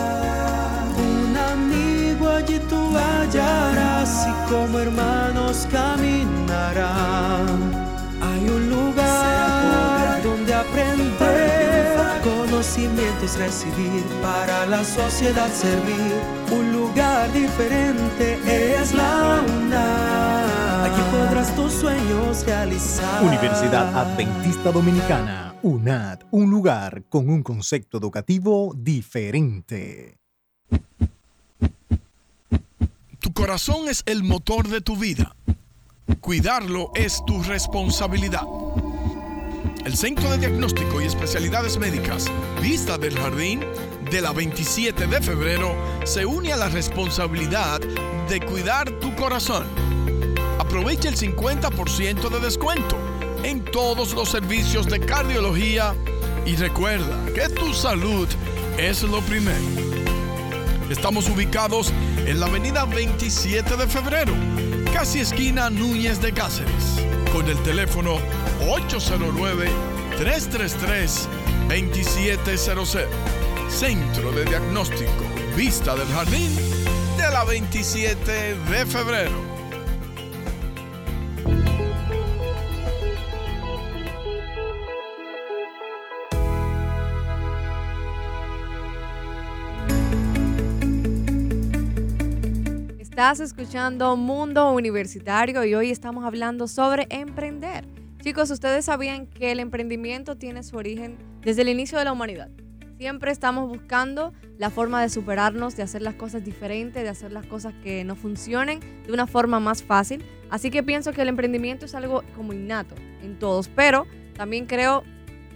Un 0.96 1.36
amigo 1.36 2.28
allí 2.30 2.58
tú 2.70 2.96
hallarás 2.96 3.83
como 4.48 4.78
hermanos 4.78 5.66
caminarán. 5.70 7.48
Hay 8.20 8.48
un 8.48 8.70
lugar 8.70 10.22
donde 10.22 10.54
aprender, 10.54 11.96
conocimientos 12.22 13.36
recibir, 13.38 14.04
para 14.22 14.66
la 14.66 14.84
sociedad 14.84 15.50
servir. 15.50 16.14
Un 16.50 16.72
lugar 16.72 17.32
diferente 17.32 18.38
es 18.80 18.94
la 18.94 19.42
UNAM. 19.46 20.84
Aquí 20.84 21.00
podrás 21.10 21.54
tus 21.54 21.72
sueños 21.72 22.44
realizar. 22.46 23.22
Universidad 23.22 23.96
Adventista 23.96 24.70
Dominicana, 24.72 25.54
UNAD, 25.62 26.20
un 26.30 26.50
lugar 26.50 27.04
con 27.08 27.28
un 27.28 27.42
concepto 27.42 27.98
educativo 27.98 28.74
diferente. 28.76 30.23
Tu 33.24 33.32
corazón 33.32 33.88
es 33.88 34.02
el 34.04 34.22
motor 34.22 34.68
de 34.68 34.82
tu 34.82 34.98
vida. 34.98 35.34
Cuidarlo 36.20 36.90
es 36.94 37.22
tu 37.26 37.42
responsabilidad. 37.42 38.42
El 39.86 39.96
Centro 39.96 40.30
de 40.30 40.36
Diagnóstico 40.36 41.00
y 41.00 41.06
Especialidades 41.06 41.78
Médicas 41.78 42.26
Vista 42.60 42.98
del 42.98 43.18
Jardín 43.18 43.64
de 44.10 44.20
la 44.20 44.32
27 44.32 45.06
de 45.06 45.22
febrero 45.22 45.74
se 46.04 46.26
une 46.26 46.52
a 46.52 46.58
la 46.58 46.68
responsabilidad 46.68 47.80
de 48.28 48.40
cuidar 48.40 48.90
tu 49.00 49.16
corazón. 49.16 49.64
Aprovecha 50.58 51.08
el 51.08 51.16
50% 51.16 52.28
de 52.28 52.40
descuento 52.40 52.98
en 53.42 53.64
todos 53.64 54.12
los 54.12 54.28
servicios 54.28 54.86
de 54.86 55.00
cardiología 55.00 55.94
y 56.44 56.56
recuerda 56.56 57.24
que 57.32 57.48
tu 57.48 57.72
salud 57.72 58.28
es 58.76 59.02
lo 59.02 59.22
primero. 59.22 60.03
Estamos 60.90 61.28
ubicados 61.28 61.92
en 62.26 62.40
la 62.40 62.46
avenida 62.46 62.84
27 62.84 63.76
de 63.76 63.86
febrero, 63.86 64.34
casi 64.92 65.20
esquina 65.20 65.70
Núñez 65.70 66.20
de 66.20 66.32
Cáceres, 66.32 67.00
con 67.32 67.48
el 67.48 67.56
teléfono 67.62 68.18
809-333-2700. 70.18 73.06
Centro 73.68 74.30
de 74.30 74.44
Diagnóstico 74.44 75.24
Vista 75.56 75.94
del 75.94 76.08
Jardín 76.08 76.50
de 77.16 77.30
la 77.30 77.44
27 77.44 78.56
de 78.56 78.86
febrero. 78.86 79.63
Estás 93.24 93.40
escuchando 93.40 94.18
Mundo 94.18 94.70
Universitario 94.72 95.64
y 95.64 95.74
hoy 95.74 95.90
estamos 95.90 96.26
hablando 96.26 96.68
sobre 96.68 97.06
emprender. 97.08 97.86
Chicos, 98.20 98.50
ustedes 98.50 98.84
sabían 98.84 99.26
que 99.26 99.50
el 99.50 99.60
emprendimiento 99.60 100.36
tiene 100.36 100.62
su 100.62 100.76
origen 100.76 101.16
desde 101.40 101.62
el 101.62 101.70
inicio 101.70 101.98
de 101.98 102.04
la 102.04 102.12
humanidad. 102.12 102.50
Siempre 102.98 103.32
estamos 103.32 103.66
buscando 103.66 104.34
la 104.58 104.68
forma 104.68 105.00
de 105.00 105.08
superarnos, 105.08 105.74
de 105.74 105.82
hacer 105.82 106.02
las 106.02 106.16
cosas 106.16 106.44
diferentes, 106.44 107.02
de 107.02 107.08
hacer 107.08 107.32
las 107.32 107.46
cosas 107.46 107.72
que 107.82 108.04
no 108.04 108.14
funcionen 108.14 108.80
de 109.06 109.12
una 109.14 109.26
forma 109.26 109.58
más 109.58 109.82
fácil. 109.82 110.22
Así 110.50 110.70
que 110.70 110.82
pienso 110.82 111.14
que 111.14 111.22
el 111.22 111.28
emprendimiento 111.28 111.86
es 111.86 111.94
algo 111.94 112.22
como 112.36 112.52
innato 112.52 112.94
en 113.22 113.38
todos, 113.38 113.68
pero 113.68 114.06
también 114.36 114.66
creo 114.66 115.02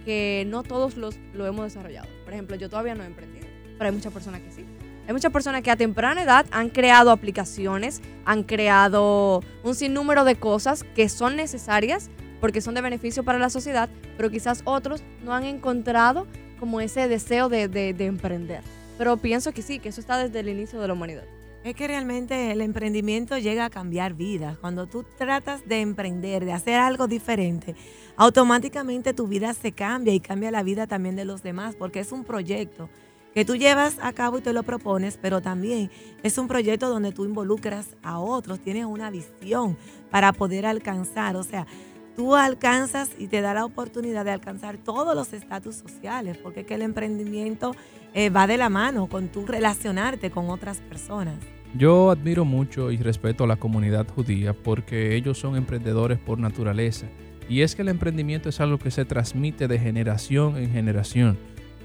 que 0.05 0.43
no 0.47 0.63
todos 0.63 0.97
los, 0.97 1.19
lo 1.35 1.45
hemos 1.45 1.65
desarrollado. 1.65 2.09
Por 2.23 2.33
ejemplo, 2.33 2.55
yo 2.55 2.67
todavía 2.67 2.95
no 2.95 3.03
he 3.03 3.05
emprendido, 3.05 3.45
pero 3.77 3.91
hay 3.91 3.95
muchas 3.95 4.11
personas 4.11 4.41
que 4.41 4.51
sí. 4.51 4.65
Hay 5.09 5.13
muchas 5.13 5.31
personas 5.31 5.63
que 5.63 5.71
a 5.71 5.75
temprana 5.75 6.21
edad 6.21 6.45
han 6.51 6.69
creado 6.69 7.09
aplicaciones, 7.09 7.99
han 8.25 8.43
creado 8.43 9.41
un 9.63 9.73
sinnúmero 9.73 10.23
de 10.23 10.35
cosas 10.35 10.83
que 10.83 11.09
son 11.09 11.35
necesarias 11.35 12.11
porque 12.39 12.61
son 12.61 12.75
de 12.75 12.81
beneficio 12.81 13.23
para 13.23 13.39
la 13.39 13.49
sociedad, 13.49 13.89
pero 14.17 14.29
quizás 14.29 14.61
otros 14.65 15.01
no 15.23 15.33
han 15.33 15.45
encontrado 15.45 16.27
como 16.59 16.79
ese 16.79 17.07
deseo 17.07 17.49
de, 17.49 17.67
de- 17.67 17.95
de 17.95 18.05
emprender. 18.05 18.61
Pero 18.99 19.17
pienso 19.17 19.51
que 19.51 19.63
sí, 19.63 19.79
que 19.79 19.89
eso 19.89 19.99
está 19.99 20.15
desde 20.19 20.41
el 20.41 20.49
inicio 20.49 20.79
de 20.79 20.87
la 20.87 20.93
humanidad. 20.93 21.23
Es 21.63 21.73
que 21.73 21.87
realmente 21.87 22.51
el 22.51 22.61
emprendimiento 22.61 23.35
llega 23.39 23.65
a 23.65 23.69
cambiar 23.71 24.13
vidas. 24.13 24.59
Cuando 24.59 24.85
tú 24.85 25.03
tratas 25.17 25.67
de 25.67 25.81
emprender, 25.81 26.45
de 26.45 26.53
hacer 26.53 26.75
algo 26.75 27.07
diferente, 27.07 27.73
automáticamente 28.15 29.15
tu 29.15 29.25
vida 29.25 29.55
se 29.55 29.71
cambia 29.71 30.13
y 30.13 30.19
cambia 30.19 30.51
la 30.51 30.61
vida 30.61 30.85
también 30.85 31.15
de 31.15 31.25
los 31.25 31.41
demás, 31.41 31.75
porque 31.75 31.99
es 31.99 32.11
un 32.11 32.23
proyecto 32.25 32.89
que 33.33 33.45
tú 33.45 33.55
llevas 33.55 33.97
a 34.01 34.13
cabo 34.13 34.39
y 34.39 34.41
te 34.41 34.53
lo 34.53 34.63
propones, 34.63 35.17
pero 35.21 35.41
también 35.41 35.91
es 36.23 36.37
un 36.37 36.47
proyecto 36.47 36.89
donde 36.89 37.11
tú 37.11 37.25
involucras 37.25 37.95
a 38.01 38.19
otros, 38.19 38.59
tienes 38.59 38.85
una 38.85 39.11
visión 39.11 39.77
para 40.09 40.33
poder 40.33 40.65
alcanzar, 40.65 41.35
o 41.35 41.43
sea, 41.43 41.67
tú 42.15 42.35
alcanzas 42.35 43.11
y 43.17 43.27
te 43.27 43.41
da 43.41 43.53
la 43.53 43.65
oportunidad 43.65 44.25
de 44.25 44.31
alcanzar 44.31 44.77
todos 44.77 45.15
los 45.15 45.31
estatus 45.33 45.75
sociales, 45.75 46.37
porque 46.37 46.61
es 46.61 46.65
que 46.65 46.75
el 46.75 46.81
emprendimiento 46.81 47.75
eh, 48.13 48.29
va 48.29 48.47
de 48.47 48.57
la 48.57 48.69
mano 48.69 49.07
con 49.07 49.29
tú 49.29 49.45
relacionarte 49.45 50.31
con 50.31 50.49
otras 50.49 50.79
personas. 50.79 51.35
Yo 51.75 52.09
admiro 52.09 52.45
mucho 52.45 52.91
y 52.91 52.97
respeto 52.97 53.43
a 53.43 53.47
la 53.47 53.57
comunidad 53.57 54.07
judía 54.07 54.53
porque 54.53 55.15
ellos 55.15 55.37
son 55.37 55.55
emprendedores 55.55 56.17
por 56.17 56.39
naturaleza. 56.39 57.05
Y 57.47 57.61
es 57.61 57.75
que 57.75 57.83
el 57.83 57.89
emprendimiento 57.89 58.49
es 58.49 58.59
algo 58.59 58.79
que 58.79 58.91
se 58.91 59.05
transmite 59.05 59.67
de 59.67 59.79
generación 59.79 60.57
en 60.57 60.71
generación. 60.71 61.37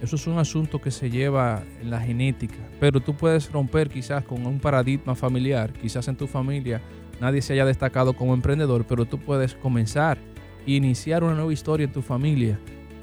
Eso 0.02 0.16
es 0.16 0.26
un 0.26 0.38
asunto 0.38 0.80
que 0.80 0.90
se 0.90 1.10
lleva 1.10 1.62
en 1.80 1.90
la 1.90 2.00
genética. 2.00 2.58
Pero 2.80 3.00
tú 3.00 3.14
puedes 3.14 3.50
romper 3.50 3.88
quizás 3.88 4.24
con 4.24 4.46
un 4.46 4.58
paradigma 4.58 5.14
familiar. 5.14 5.72
Quizás 5.72 6.08
en 6.08 6.16
tu 6.16 6.26
familia 6.26 6.80
nadie 7.20 7.40
se 7.42 7.54
haya 7.54 7.64
destacado 7.64 8.14
como 8.14 8.34
emprendedor, 8.34 8.84
pero 8.86 9.06
tú 9.06 9.18
puedes 9.18 9.54
comenzar 9.54 10.18
e 10.66 10.72
iniciar 10.72 11.24
una 11.24 11.34
nueva 11.34 11.52
historia 11.52 11.84
en 11.84 11.92
tu 11.92 12.02
familia. 12.02 12.58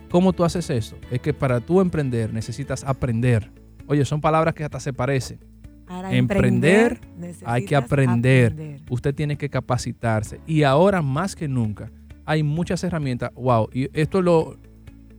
¿Cómo 0.09 0.33
tú 0.33 0.43
haces 0.43 0.69
eso? 0.69 0.97
Es 1.09 1.21
que 1.21 1.33
para 1.33 1.59
tú 1.59 1.79
emprender 1.79 2.33
necesitas 2.33 2.83
aprender. 2.83 3.49
Oye, 3.87 4.05
son 4.05 4.21
palabras 4.21 4.53
que 4.53 4.63
hasta 4.63 4.79
se 4.79 4.93
parecen. 4.93 5.39
Para 5.87 6.13
Emprender, 6.13 6.93
emprender, 6.93 7.35
hay 7.45 7.65
que 7.65 7.75
necesitas 7.75 7.83
aprender. 7.83 8.81
Usted 8.89 9.13
tiene 9.13 9.37
que 9.37 9.49
capacitarse. 9.49 10.39
Y 10.45 10.63
ahora 10.63 11.01
más 11.01 11.35
que 11.35 11.47
nunca 11.47 11.91
hay 12.25 12.43
muchas 12.43 12.83
herramientas. 12.83 13.31
Wow. 13.35 13.69
Y 13.73 13.89
esto 13.93 14.19
es 14.19 14.25
lo, 14.25 14.57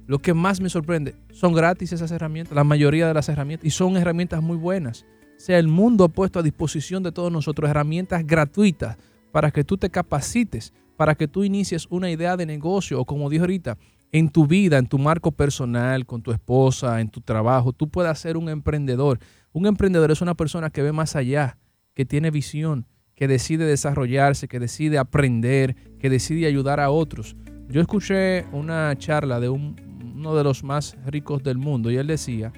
lo 0.07 0.19
que 0.19 0.35
más 0.35 0.61
me 0.61 0.69
sorprende. 0.69 1.15
Son 1.33 1.53
gratis 1.53 1.93
esas 1.93 2.11
herramientas, 2.11 2.55
la 2.55 2.65
mayoría 2.65 3.07
de 3.09 3.15
las 3.15 3.29
herramientas. 3.29 3.67
Y 3.67 3.71
son 3.71 3.97
herramientas 3.97 4.43
muy 4.43 4.57
buenas. 4.57 5.05
O 5.37 5.41
sea, 5.45 5.59
el 5.59 5.69
mundo 5.69 6.05
ha 6.05 6.09
puesto 6.09 6.38
a 6.38 6.43
disposición 6.43 7.03
de 7.03 7.12
todos 7.12 7.33
nosotros 7.33 7.69
herramientas 7.69 8.25
gratuitas 8.27 8.97
para 9.33 9.51
que 9.51 9.65
tú 9.65 9.77
te 9.77 9.91
capacites, 9.91 10.73
para 10.97 11.15
que 11.15 11.27
tú 11.27 11.43
inicies 11.43 11.87
una 11.91 12.11
idea 12.11 12.37
de 12.37 12.47
negocio 12.47 13.01
o 13.01 13.05
como 13.05 13.29
dijo 13.31 13.43
ahorita, 13.45 13.77
en 14.12 14.29
tu 14.29 14.47
vida, 14.47 14.77
en 14.79 14.87
tu 14.87 14.99
marco 14.99 15.33
personal, 15.33 16.05
con 16.05 16.23
tu 16.23 16.33
esposa, 16.33 17.01
en 17.01 17.09
tu 17.09 17.23
trabajo, 17.23 17.73
tú 17.73 17.88
puedas 17.88 18.19
ser 18.19 18.37
un 18.37 18.51
emprendedor. 18.51 19.19
Un 19.53 19.67
emprendedor 19.67 20.11
es 20.11 20.21
una 20.21 20.35
persona 20.35 20.69
que 20.71 20.83
ve 20.83 20.93
más 20.93 21.17
allá, 21.17 21.57
que 21.95 22.05
tiene 22.05 22.31
visión, 22.31 22.87
que 23.15 23.27
decide 23.27 23.65
desarrollarse, 23.65 24.49
que 24.49 24.61
decide 24.61 24.99
aprender, 24.99 25.77
que 25.99 26.11
decide 26.11 26.47
ayudar 26.47 26.79
a 26.79 26.91
otros. 26.91 27.37
Yo 27.69 27.81
escuché 27.81 28.45
una 28.53 28.95
charla 28.99 29.41
de 29.41 29.49
un- 29.49 29.91
uno 30.22 30.37
de 30.37 30.44
los 30.44 30.62
más 30.62 30.96
ricos 31.04 31.42
del 31.42 31.58
mundo 31.58 31.90
y 31.90 31.96
él 31.96 32.06
decía 32.06 32.52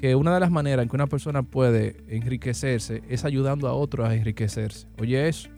que 0.00 0.14
una 0.14 0.32
de 0.32 0.40
las 0.40 0.50
maneras 0.50 0.82
en 0.82 0.88
que 0.88 0.96
una 0.96 1.06
persona 1.06 1.42
puede 1.42 1.96
enriquecerse 2.08 3.02
es 3.06 3.26
ayudando 3.26 3.68
a 3.68 3.74
otros 3.74 4.08
a 4.08 4.14
enriquecerse. 4.14 4.88
Oye 4.98 5.28
eso, 5.28 5.50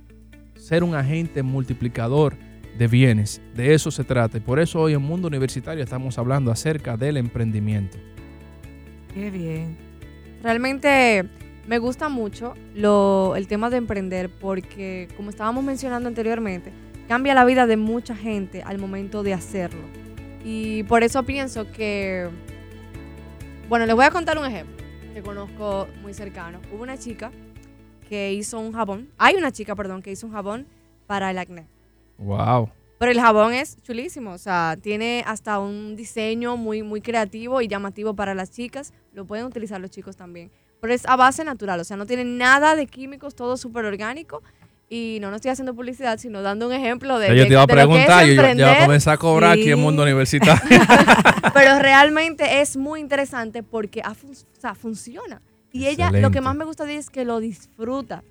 ser 0.57 0.83
un 0.83 0.97
agente 0.97 1.45
multiplicador 1.45 2.37
de 2.77 2.89
bienes, 2.89 3.41
de 3.55 3.73
eso 3.73 3.93
se 3.93 4.03
trata. 4.03 4.37
Y 4.39 4.41
por 4.41 4.59
eso 4.59 4.81
hoy 4.81 4.95
en 4.95 5.03
Mundo 5.03 5.29
Universitario 5.29 5.85
estamos 5.85 6.19
hablando 6.19 6.51
acerca 6.51 6.97
del 6.97 7.19
emprendimiento. 7.19 7.99
Qué 9.15 9.31
bien. 9.31 9.77
Realmente 10.43 11.25
me 11.69 11.79
gusta 11.79 12.09
mucho 12.09 12.55
lo, 12.75 13.37
el 13.37 13.47
tema 13.47 13.71
de 13.71 13.77
emprender 13.77 14.29
porque, 14.29 15.07
como 15.17 15.31
estábamos 15.31 15.63
mencionando 15.63 16.09
anteriormente, 16.09 16.73
cambia 17.07 17.33
la 17.33 17.45
vida 17.45 17.69
de 17.69 17.77
mucha 17.77 18.17
gente 18.17 18.65
al 18.65 18.79
momento 18.79 19.23
de 19.23 19.35
hacerlo. 19.35 20.04
Y 20.45 20.83
por 20.85 21.03
eso 21.03 21.23
pienso 21.23 21.73
que, 21.73 22.29
bueno, 23.69 23.87
les 23.87 23.95
voy 23.97 24.05
a 24.05 24.11
contar 24.11 24.39
un 24.39 24.45
ejemplo 24.45 24.85
que 25.15 25.23
conozco 25.23 25.89
muy 26.03 26.13
cercano. 26.13 26.61
Hubo 26.73 26.83
una 26.83 26.99
chica 26.99 27.33
que 28.09 28.35
hizo 28.35 28.61
un 28.61 28.73
jabón, 28.73 29.11
hay 29.17 29.37
una 29.37 29.51
chica, 29.51 29.75
perdón, 29.75 30.03
que 30.03 30.13
hizo 30.13 30.27
un 30.27 30.35
jabón 30.35 30.67
para 31.07 31.31
el 31.31 31.39
acné. 31.39 31.67
Wow. 32.19 32.71
Pero 32.99 33.11
el 33.11 33.21
jabón 33.21 33.55
es 33.55 33.81
chulísimo, 33.83 34.33
o 34.33 34.39
sea, 34.39 34.77
tiene 34.81 35.25
hasta 35.27 35.59
un 35.59 35.97
diseño 35.97 36.57
muy, 36.57 36.83
muy 36.83 37.01
creativo 37.01 37.61
y 37.61 37.69
llamativo 37.69 38.15
para 38.15 38.35
las 38.35 38.51
chicas. 38.51 38.93
Lo 39.13 39.25
pueden 39.25 39.47
utilizar 39.47 39.81
los 39.81 39.91
chicos 39.91 40.17
también. 40.17 40.51
Pero 40.81 40.93
es 40.93 41.07
a 41.07 41.17
base 41.17 41.45
natural, 41.45 41.81
o 41.81 41.85
sea, 41.85 41.97
no 41.97 42.07
tiene 42.07 42.25
nada 42.25 42.77
de 42.77 42.87
químicos, 42.87 43.35
todo 43.35 43.57
súper 43.57 43.87
orgánico. 43.87 44.43
Y 44.97 45.19
no, 45.21 45.31
no 45.31 45.37
estoy 45.37 45.51
haciendo 45.51 45.75
publicidad, 45.75 46.19
sino 46.19 46.41
dando 46.41 46.69
un 46.69 46.73
ejemplo 46.73 47.19
de, 47.19 47.29
yo 47.29 47.35
de- 47.35 47.47
te 47.47 47.53
iba 47.55 47.63
a 47.63 47.67
preguntar, 47.67 48.25
yo 48.27 48.35
ya- 48.35 48.53
ya 48.53 48.55
iba 48.55 48.73
a 48.73 48.85
comenzar 48.85 49.15
a 49.15 49.17
cobrar 49.17 49.51
aquí 49.53 49.71
en 49.71 49.77
Sí. 49.79 49.83
Mundo 49.83 50.03
Universitario. 50.05 50.63
Pero 51.55 51.79
realmente 51.81 52.61
es 52.61 52.77
muy 52.77 53.01
interesante 53.01 53.63
porque 53.65 54.03
ha 54.05 54.15
fun- 54.15 54.31
o 54.33 54.61
sea, 54.61 54.75
funciona. 54.77 55.43
Y 55.73 55.87
ella, 55.87 56.07
lo 56.07 56.13
que 56.13 56.19
Excelente. 56.19 56.41
más 56.43 56.55
me 56.57 56.65
gusta 56.65 56.85
de 56.85 56.93
ella 56.93 57.01
es 57.01 57.11
que 57.11 57.25
lo 57.25 57.41
disfruta. 57.41 58.23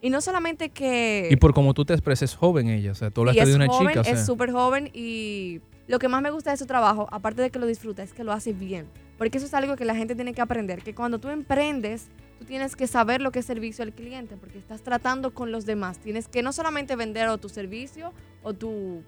Y 0.00 0.10
no 0.10 0.20
solamente 0.20 0.70
que... 0.70 1.28
y 1.30 1.36
por 1.36 1.54
como 1.54 1.72
tú 1.74 1.84
te 1.84 1.92
expresas, 1.92 2.30
es 2.30 2.36
joven 2.36 2.68
ella. 2.68 2.90
O 2.92 2.94
sea, 2.96 3.10
tú 3.10 3.20
hablaste 3.20 3.46
de 3.46 3.54
una 3.54 3.66
joven, 3.68 3.88
chica. 3.88 4.00
O 4.00 4.04
sea, 4.04 4.12
es 4.14 4.26
súper 4.26 4.50
joven 4.50 4.90
y 4.92 5.60
lo 5.86 5.98
que 6.00 6.08
más 6.08 6.20
me 6.22 6.30
gusta 6.30 6.50
de 6.50 6.56
su 6.56 6.66
trabajo, 6.66 7.06
aparte 7.12 7.42
de 7.42 7.50
que 7.50 7.58
lo 7.60 7.66
disfruta, 7.66 8.02
es 8.02 8.12
que 8.12 8.24
lo 8.24 8.32
hace 8.32 8.52
bien. 8.52 8.86
Porque 9.18 9.38
eso 9.38 9.46
es 9.46 9.54
algo 9.54 9.76
que 9.76 9.84
la 9.84 9.94
gente 9.94 10.16
tiene 10.16 10.34
que 10.34 10.40
aprender, 10.40 10.82
que 10.82 10.94
cuando 10.94 11.18
tú 11.20 11.28
emprendes, 11.28 12.08
tú 12.38 12.44
tienes 12.44 12.76
que 12.76 12.86
saber 12.86 13.20
lo 13.20 13.32
que 13.32 13.40
es 13.40 13.46
servicio 13.46 13.84
al 13.84 13.92
cliente, 13.92 14.36
porque 14.36 14.58
estás 14.58 14.82
tratando 14.82 15.34
con 15.34 15.52
los 15.52 15.66
demás. 15.66 15.98
Tienes 15.98 16.28
que 16.28 16.42
no 16.42 16.52
solamente 16.52 16.96
vender 16.96 17.28
o 17.28 17.38
tu 17.38 17.48
servicio 17.48 18.12
o 18.42 18.54
tu, 18.54 19.02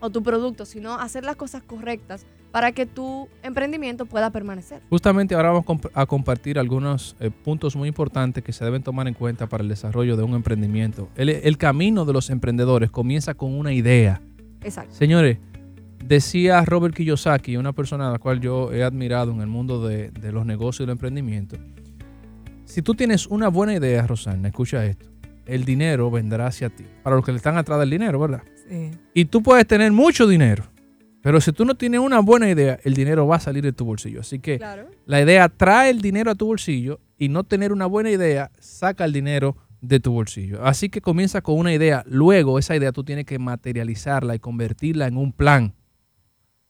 o 0.00 0.10
tu 0.10 0.22
producto, 0.22 0.64
sino 0.64 0.94
hacer 0.94 1.24
las 1.24 1.36
cosas 1.36 1.62
correctas 1.62 2.26
para 2.50 2.72
que 2.72 2.86
tu 2.86 3.28
emprendimiento 3.42 4.06
pueda 4.06 4.30
permanecer. 4.30 4.80
Justamente 4.88 5.34
ahora 5.34 5.50
vamos 5.50 5.80
a 5.92 6.06
compartir 6.06 6.58
algunos 6.58 7.16
eh, 7.20 7.30
puntos 7.30 7.76
muy 7.76 7.88
importantes 7.88 8.42
que 8.42 8.52
se 8.52 8.64
deben 8.64 8.82
tomar 8.82 9.06
en 9.08 9.14
cuenta 9.14 9.46
para 9.46 9.62
el 9.62 9.68
desarrollo 9.68 10.16
de 10.16 10.22
un 10.22 10.34
emprendimiento. 10.34 11.08
El, 11.16 11.28
el 11.28 11.58
camino 11.58 12.04
de 12.04 12.12
los 12.12 12.30
emprendedores 12.30 12.90
comienza 12.90 13.34
con 13.34 13.52
una 13.52 13.72
idea. 13.72 14.22
Exacto. 14.62 14.94
Señores, 14.94 15.38
decía 16.02 16.64
Robert 16.64 16.94
Kiyosaki, 16.94 17.56
una 17.56 17.72
persona 17.74 18.08
a 18.08 18.12
la 18.12 18.18
cual 18.18 18.40
yo 18.40 18.72
he 18.72 18.82
admirado 18.82 19.32
en 19.32 19.40
el 19.40 19.48
mundo 19.48 19.86
de, 19.86 20.10
de 20.10 20.32
los 20.32 20.46
negocios 20.46 20.80
y 20.80 20.84
el 20.84 20.90
emprendimiento. 20.90 21.56
Si 22.76 22.82
tú 22.82 22.94
tienes 22.94 23.26
una 23.28 23.48
buena 23.48 23.72
idea, 23.72 24.06
Rosana, 24.06 24.48
escucha 24.48 24.84
esto. 24.84 25.06
El 25.46 25.64
dinero 25.64 26.10
vendrá 26.10 26.48
hacia 26.48 26.68
ti. 26.68 26.84
Para 27.02 27.16
los 27.16 27.24
que 27.24 27.32
le 27.32 27.38
están 27.38 27.56
atrás 27.56 27.80
del 27.80 27.88
dinero, 27.88 28.20
¿verdad? 28.20 28.42
Sí. 28.68 28.90
Y 29.14 29.24
tú 29.24 29.42
puedes 29.42 29.66
tener 29.66 29.92
mucho 29.92 30.26
dinero. 30.26 30.64
Pero 31.22 31.40
si 31.40 31.52
tú 31.52 31.64
no 31.64 31.74
tienes 31.76 32.00
una 32.00 32.20
buena 32.20 32.50
idea, 32.50 32.78
el 32.84 32.92
dinero 32.92 33.26
va 33.26 33.36
a 33.36 33.40
salir 33.40 33.64
de 33.64 33.72
tu 33.72 33.86
bolsillo. 33.86 34.20
Así 34.20 34.40
que 34.40 34.58
Claro. 34.58 34.90
la 35.06 35.22
idea 35.22 35.48
trae 35.48 35.88
el 35.88 36.02
dinero 36.02 36.30
a 36.30 36.34
tu 36.34 36.48
bolsillo 36.48 37.00
y 37.16 37.30
no 37.30 37.44
tener 37.44 37.72
una 37.72 37.86
buena 37.86 38.10
idea 38.10 38.50
saca 38.58 39.06
el 39.06 39.14
dinero 39.14 39.56
de 39.80 39.98
tu 39.98 40.12
bolsillo. 40.12 40.62
Así 40.62 40.90
que 40.90 41.00
comienza 41.00 41.40
con 41.40 41.56
una 41.58 41.72
idea. 41.72 42.04
Luego 42.06 42.58
esa 42.58 42.76
idea 42.76 42.92
tú 42.92 43.04
tienes 43.04 43.24
que 43.24 43.38
materializarla 43.38 44.34
y 44.34 44.38
convertirla 44.38 45.06
en 45.06 45.16
un 45.16 45.32
plan. 45.32 45.72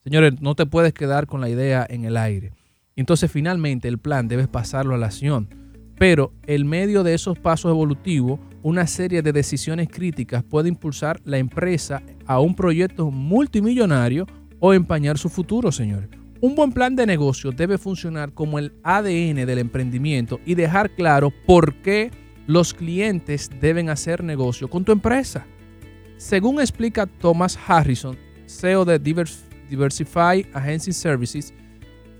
Señores, 0.04 0.40
no 0.40 0.54
te 0.54 0.66
puedes 0.66 0.94
quedar 0.94 1.26
con 1.26 1.40
la 1.40 1.48
idea 1.48 1.84
en 1.90 2.04
el 2.04 2.16
aire. 2.16 2.52
Entonces 2.94 3.28
finalmente 3.28 3.88
el 3.88 3.98
plan 3.98 4.28
debes 4.28 4.46
pasarlo 4.46 4.94
a 4.94 4.98
la 4.98 5.06
acción. 5.06 5.65
Pero 5.98 6.32
el 6.46 6.64
medio 6.64 7.02
de 7.02 7.14
esos 7.14 7.38
pasos 7.38 7.70
evolutivos, 7.70 8.38
una 8.62 8.86
serie 8.86 9.22
de 9.22 9.32
decisiones 9.32 9.88
críticas 9.88 10.42
puede 10.42 10.68
impulsar 10.68 11.20
la 11.24 11.38
empresa 11.38 12.02
a 12.26 12.40
un 12.40 12.54
proyecto 12.54 13.10
multimillonario 13.10 14.26
o 14.60 14.74
empañar 14.74 15.16
su 15.18 15.28
futuro, 15.28 15.72
señores. 15.72 16.08
Un 16.40 16.54
buen 16.54 16.72
plan 16.72 16.94
de 16.96 17.06
negocio 17.06 17.50
debe 17.50 17.78
funcionar 17.78 18.32
como 18.32 18.58
el 18.58 18.74
ADN 18.82 19.46
del 19.46 19.58
emprendimiento 19.58 20.38
y 20.44 20.54
dejar 20.54 20.90
claro 20.94 21.32
por 21.46 21.76
qué 21.76 22.10
los 22.46 22.74
clientes 22.74 23.50
deben 23.60 23.88
hacer 23.88 24.22
negocio 24.22 24.68
con 24.68 24.84
tu 24.84 24.92
empresa. 24.92 25.46
Según 26.18 26.60
explica 26.60 27.06
Thomas 27.06 27.58
Harrison, 27.66 28.16
CEO 28.46 28.84
de 28.84 29.02
Divers- 29.02 29.40
Diversify 29.70 30.46
Agency 30.52 30.92
Services, 30.92 31.54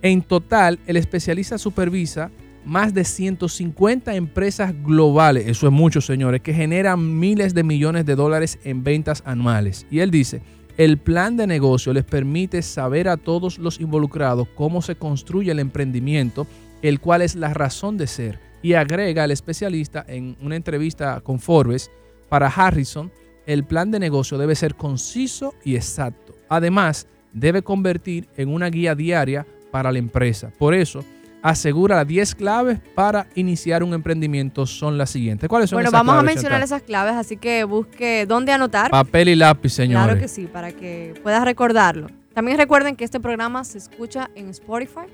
en 0.03 0.23
total 0.23 0.79
el 0.87 0.97
especialista 0.97 1.59
supervisa 1.59 2.31
más 2.67 2.93
de 2.93 3.05
150 3.05 4.15
empresas 4.15 4.75
globales, 4.85 5.47
eso 5.47 5.67
es 5.67 5.73
mucho 5.73 6.01
señores, 6.01 6.43
que 6.43 6.53
generan 6.53 7.19
miles 7.19 7.55
de 7.55 7.63
millones 7.63 8.05
de 8.05 8.17
dólares 8.17 8.59
en 8.65 8.83
ventas 8.85 9.23
anuales. 9.25 9.87
Y 9.91 10.01
él 10.01 10.11
dice, 10.11 10.43
el 10.77 10.99
plan 10.99 11.37
de 11.37 11.47
negocio 11.47 11.93
les 11.93 12.05
permite 12.05 12.61
saber 12.61 13.09
a 13.09 13.17
todos 13.17 13.59
los 13.59 13.81
involucrados 13.81 14.49
cómo 14.55 14.83
se 14.83 14.97
construye 14.97 15.53
el 15.53 15.61
emprendimiento, 15.61 16.47
el 16.83 17.01
cual 17.01 17.23
es 17.23 17.37
la 17.37 17.55
razón 17.55 17.97
de 17.97 18.07
ser. 18.07 18.41
Y 18.63 18.75
agrega 18.75 19.25
el 19.25 19.31
especialista 19.31 20.05
en 20.07 20.37
una 20.43 20.57
entrevista 20.57 21.21
con 21.21 21.39
Forbes, 21.39 21.91
para 22.29 22.49
Harrison, 22.49 23.13
el 23.47 23.65
plan 23.65 23.93
de 23.93 24.01
negocio 24.01 24.39
debe 24.39 24.57
ser 24.57 24.75
conciso 24.75 25.55
y 25.65 25.77
exacto. 25.77 26.35
Además, 26.49 27.07
debe 27.33 27.63
convertir 27.63 28.29
en 28.37 28.49
una 28.49 28.69
guía 28.69 28.97
diaria 28.97 29.47
para 29.71 29.93
la 29.93 29.99
empresa. 29.99 30.53
Por 30.59 30.75
eso, 30.75 31.05
asegura 31.49 32.05
10 32.05 32.35
claves 32.35 32.81
para 32.95 33.29
iniciar 33.37 33.85
un 33.85 33.95
emprendimiento 33.95 34.67
son 34.67 34.99
las 34.99 35.11
siguientes. 35.11 35.49
¿Cuáles 35.49 35.71
son 35.71 35.77
Bueno, 35.77 35.91
esas 35.91 36.01
vamos 36.01 36.19
a 36.19 36.23
mencionar 36.23 36.59
Chantal? 36.61 36.65
esas 36.65 36.83
claves, 36.83 37.15
así 37.15 37.37
que 37.37 37.63
busque 37.65 38.27
dónde 38.27 38.51
anotar. 38.53 38.91
Papel 38.91 39.29
y 39.29 39.37
lápiz, 39.37 39.71
señores. 39.73 40.05
Claro 40.07 40.21
que 40.21 40.27
sí, 40.29 40.47
para 40.47 40.73
que 40.73 41.15
puedas 41.23 41.45
recordarlo. 41.45 42.09
También 42.35 42.59
recuerden 42.59 42.97
que 42.97 43.05
este 43.05 43.21
programa 43.21 43.63
se 43.63 43.79
escucha 43.79 44.29
en 44.35 44.49
Spotify, 44.51 45.07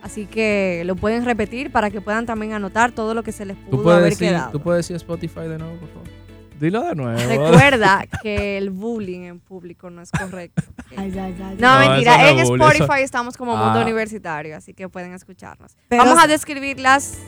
así 0.00 0.26
que 0.26 0.82
lo 0.86 0.94
pueden 0.94 1.24
repetir 1.24 1.72
para 1.72 1.90
que 1.90 2.00
puedan 2.00 2.24
también 2.24 2.52
anotar 2.52 2.92
todo 2.92 3.12
lo 3.12 3.22
que 3.24 3.32
se 3.32 3.44
les 3.44 3.56
¿Tú 3.64 3.70
pudo 3.72 3.82
puedes, 3.82 3.98
haber 3.98 4.10
decir, 4.10 4.28
quedado. 4.28 4.50
¿Tú 4.52 4.60
puedes 4.60 4.78
decir 4.86 4.94
Spotify 4.96 5.40
de 5.48 5.58
nuevo, 5.58 5.74
por 5.76 5.88
favor? 5.88 6.08
Dilo 6.60 6.82
de 6.82 6.94
nuevo. 6.94 7.18
Recuerda 7.28 8.04
que 8.22 8.56
el 8.58 8.70
bullying 8.70 9.22
en 9.22 9.40
público 9.40 9.90
no 9.90 10.02
es 10.02 10.10
correcto. 10.10 10.62
Ay, 10.96 11.12
ay, 11.18 11.18
ay, 11.18 11.56
No, 11.58 11.68
ay. 11.68 11.84
No, 11.86 11.90
mentira, 11.92 12.18
no 12.18 12.28
en 12.28 12.38
es 12.38 12.48
bullying, 12.48 12.62
Spotify 12.64 12.84
eso- 12.94 13.04
estamos 13.04 13.36
como 13.36 13.56
Mundo 13.56 13.80
Ah. 13.80 13.82
Universitario, 13.82 14.56
así 14.56 14.72
que 14.74 14.88
pueden 14.88 15.12
escucharnos. 15.12 15.76
Pero- 15.88 16.04
Vamos 16.04 16.22
a 16.22 16.26
describir 16.28 16.78
las 16.78 17.18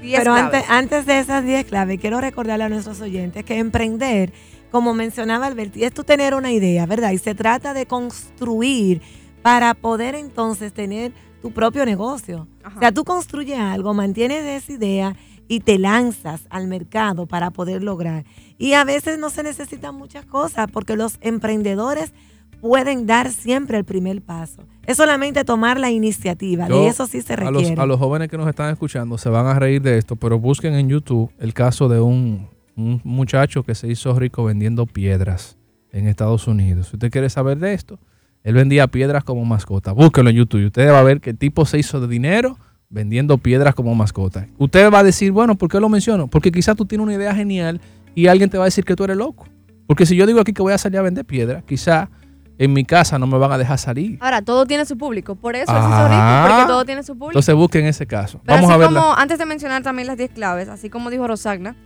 10 0.00 0.18
Pero 0.20 0.32
claves. 0.34 0.54
antes, 0.54 0.70
antes 0.70 1.06
de 1.06 1.18
esas 1.18 1.44
10 1.44 1.64
claves, 1.66 1.98
quiero 2.00 2.20
recordarle 2.20 2.64
a 2.64 2.68
nuestros 2.68 3.00
oyentes 3.00 3.44
que 3.44 3.58
emprender, 3.58 4.32
como 4.70 4.94
mencionaba 4.94 5.46
Alberti, 5.46 5.82
es 5.82 5.92
tú 5.92 6.04
tener 6.04 6.34
una 6.34 6.52
idea, 6.52 6.86
¿verdad? 6.86 7.10
Y 7.10 7.18
se 7.18 7.34
trata 7.34 7.74
de 7.74 7.86
construir 7.86 9.02
para 9.42 9.74
poder 9.74 10.14
entonces 10.14 10.72
tener 10.72 11.12
tu 11.42 11.50
propio 11.52 11.84
negocio. 11.84 12.46
Ajá. 12.62 12.76
O 12.76 12.80
sea, 12.80 12.92
tú 12.92 13.04
construyes 13.04 13.58
algo, 13.58 13.92
mantienes 13.94 14.44
esa 14.44 14.72
idea 14.72 15.16
y 15.48 15.60
te 15.60 15.78
lanzas 15.78 16.46
al 16.50 16.66
mercado 16.66 17.26
para 17.26 17.50
poder 17.50 17.82
lograr. 17.82 18.24
Y 18.58 18.72
a 18.74 18.84
veces 18.84 19.18
no 19.18 19.30
se 19.30 19.42
necesitan 19.42 19.94
muchas 19.94 20.24
cosas 20.24 20.68
porque 20.72 20.96
los 20.96 21.18
emprendedores 21.20 22.12
pueden 22.60 23.06
dar 23.06 23.30
siempre 23.30 23.78
el 23.78 23.84
primer 23.84 24.22
paso. 24.22 24.62
Es 24.86 24.96
solamente 24.96 25.44
tomar 25.44 25.78
la 25.78 25.90
iniciativa, 25.90 26.68
Yo, 26.68 26.82
de 26.82 26.88
eso 26.88 27.06
sí 27.06 27.22
se 27.22 27.34
a 27.34 27.50
los, 27.50 27.62
requiere. 27.62 27.80
a 27.80 27.86
los 27.86 27.98
jóvenes 27.98 28.28
que 28.28 28.38
nos 28.38 28.48
están 28.48 28.72
escuchando 28.72 29.18
se 29.18 29.28
van 29.28 29.46
a 29.46 29.58
reír 29.58 29.82
de 29.82 29.98
esto, 29.98 30.16
pero 30.16 30.38
busquen 30.38 30.74
en 30.74 30.88
YouTube 30.88 31.30
el 31.38 31.52
caso 31.54 31.88
de 31.88 32.00
un, 32.00 32.48
un 32.76 33.00
muchacho 33.04 33.62
que 33.62 33.74
se 33.74 33.88
hizo 33.88 34.18
rico 34.18 34.44
vendiendo 34.44 34.86
piedras 34.86 35.56
en 35.92 36.08
Estados 36.08 36.46
Unidos. 36.46 36.88
Si 36.88 36.96
usted 36.96 37.10
quiere 37.10 37.30
saber 37.30 37.58
de 37.58 37.74
esto, 37.74 37.98
él 38.42 38.54
vendía 38.54 38.86
piedras 38.86 39.24
como 39.24 39.44
mascota. 39.44 39.92
Búsquenlo 39.92 40.30
en 40.30 40.36
YouTube 40.36 40.60
y 40.62 40.66
usted 40.66 40.88
va 40.90 41.00
a 41.00 41.04
ver 41.04 41.20
que 41.20 41.30
el 41.30 41.38
tipo 41.38 41.66
se 41.66 41.78
hizo 41.78 42.00
de 42.00 42.06
dinero 42.06 42.58
vendiendo 42.88 43.38
piedras 43.38 43.74
como 43.74 43.94
mascota. 43.94 44.48
Usted 44.58 44.92
va 44.92 45.00
a 45.00 45.04
decir, 45.04 45.32
bueno, 45.32 45.56
¿por 45.56 45.68
qué 45.68 45.80
lo 45.80 45.88
menciono? 45.88 46.28
Porque 46.28 46.52
quizás 46.52 46.76
tú 46.76 46.86
tienes 46.86 47.04
una 47.04 47.14
idea 47.14 47.34
genial 47.34 47.80
y 48.14 48.26
alguien 48.28 48.50
te 48.50 48.58
va 48.58 48.64
a 48.64 48.66
decir 48.66 48.84
que 48.84 48.94
tú 48.94 49.04
eres 49.04 49.16
loco. 49.16 49.46
Porque 49.86 50.06
si 50.06 50.16
yo 50.16 50.26
digo 50.26 50.40
aquí 50.40 50.52
que 50.52 50.62
voy 50.62 50.72
a 50.72 50.78
salir 50.78 50.98
a 50.98 51.02
vender 51.02 51.24
piedras, 51.24 51.62
quizá 51.64 52.10
en 52.58 52.72
mi 52.72 52.84
casa 52.84 53.18
no 53.18 53.26
me 53.26 53.38
van 53.38 53.52
a 53.52 53.58
dejar 53.58 53.78
salir. 53.78 54.18
Ahora, 54.20 54.42
todo 54.42 54.66
tiene 54.66 54.84
su 54.86 54.96
público, 54.96 55.34
por 55.36 55.54
eso 55.56 55.70
Ajá. 55.70 56.08
rico, 56.08 56.54
porque 56.54 56.72
todo 56.72 56.84
tiene 56.84 57.02
su 57.02 57.12
público. 57.12 57.30
Entonces 57.32 57.54
busquen 57.54 57.86
ese 57.86 58.06
caso. 58.06 58.40
Pero 58.44 58.56
Vamos 58.56 58.70
así 58.70 58.74
a 58.74 58.76
ver. 58.78 58.88
como, 58.88 59.14
antes 59.14 59.38
de 59.38 59.46
mencionar 59.46 59.82
también 59.82 60.08
las 60.08 60.16
10 60.16 60.30
claves, 60.30 60.68
así 60.68 60.88
como 60.88 61.10
dijo 61.10 61.26
Rosagna, 61.26 61.76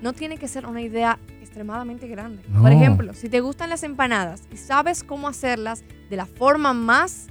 no 0.00 0.12
tiene 0.12 0.38
que 0.38 0.48
ser 0.48 0.66
una 0.66 0.80
idea 0.80 1.18
extremadamente 1.40 2.08
grande. 2.08 2.42
No. 2.48 2.62
Por 2.62 2.72
ejemplo, 2.72 3.14
si 3.14 3.28
te 3.28 3.40
gustan 3.40 3.68
las 3.68 3.82
empanadas 3.82 4.42
y 4.52 4.56
sabes 4.56 5.02
cómo 5.04 5.28
hacerlas 5.28 5.84
de 6.08 6.16
la 6.16 6.26
forma 6.26 6.72
más 6.72 7.26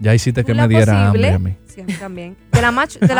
Ya 0.00 0.14
hiciste 0.14 0.44
que 0.44 0.54
me 0.54 0.68
diera 0.68 1.08
posible, 1.10 1.28
hambre 1.30 1.32
a 1.32 1.38
mí. 1.38 1.56
sí, 1.66 1.80
a 1.80 1.84
mí 1.84 1.92
también, 1.94 2.36
de 2.52 2.60
la, 2.62 2.70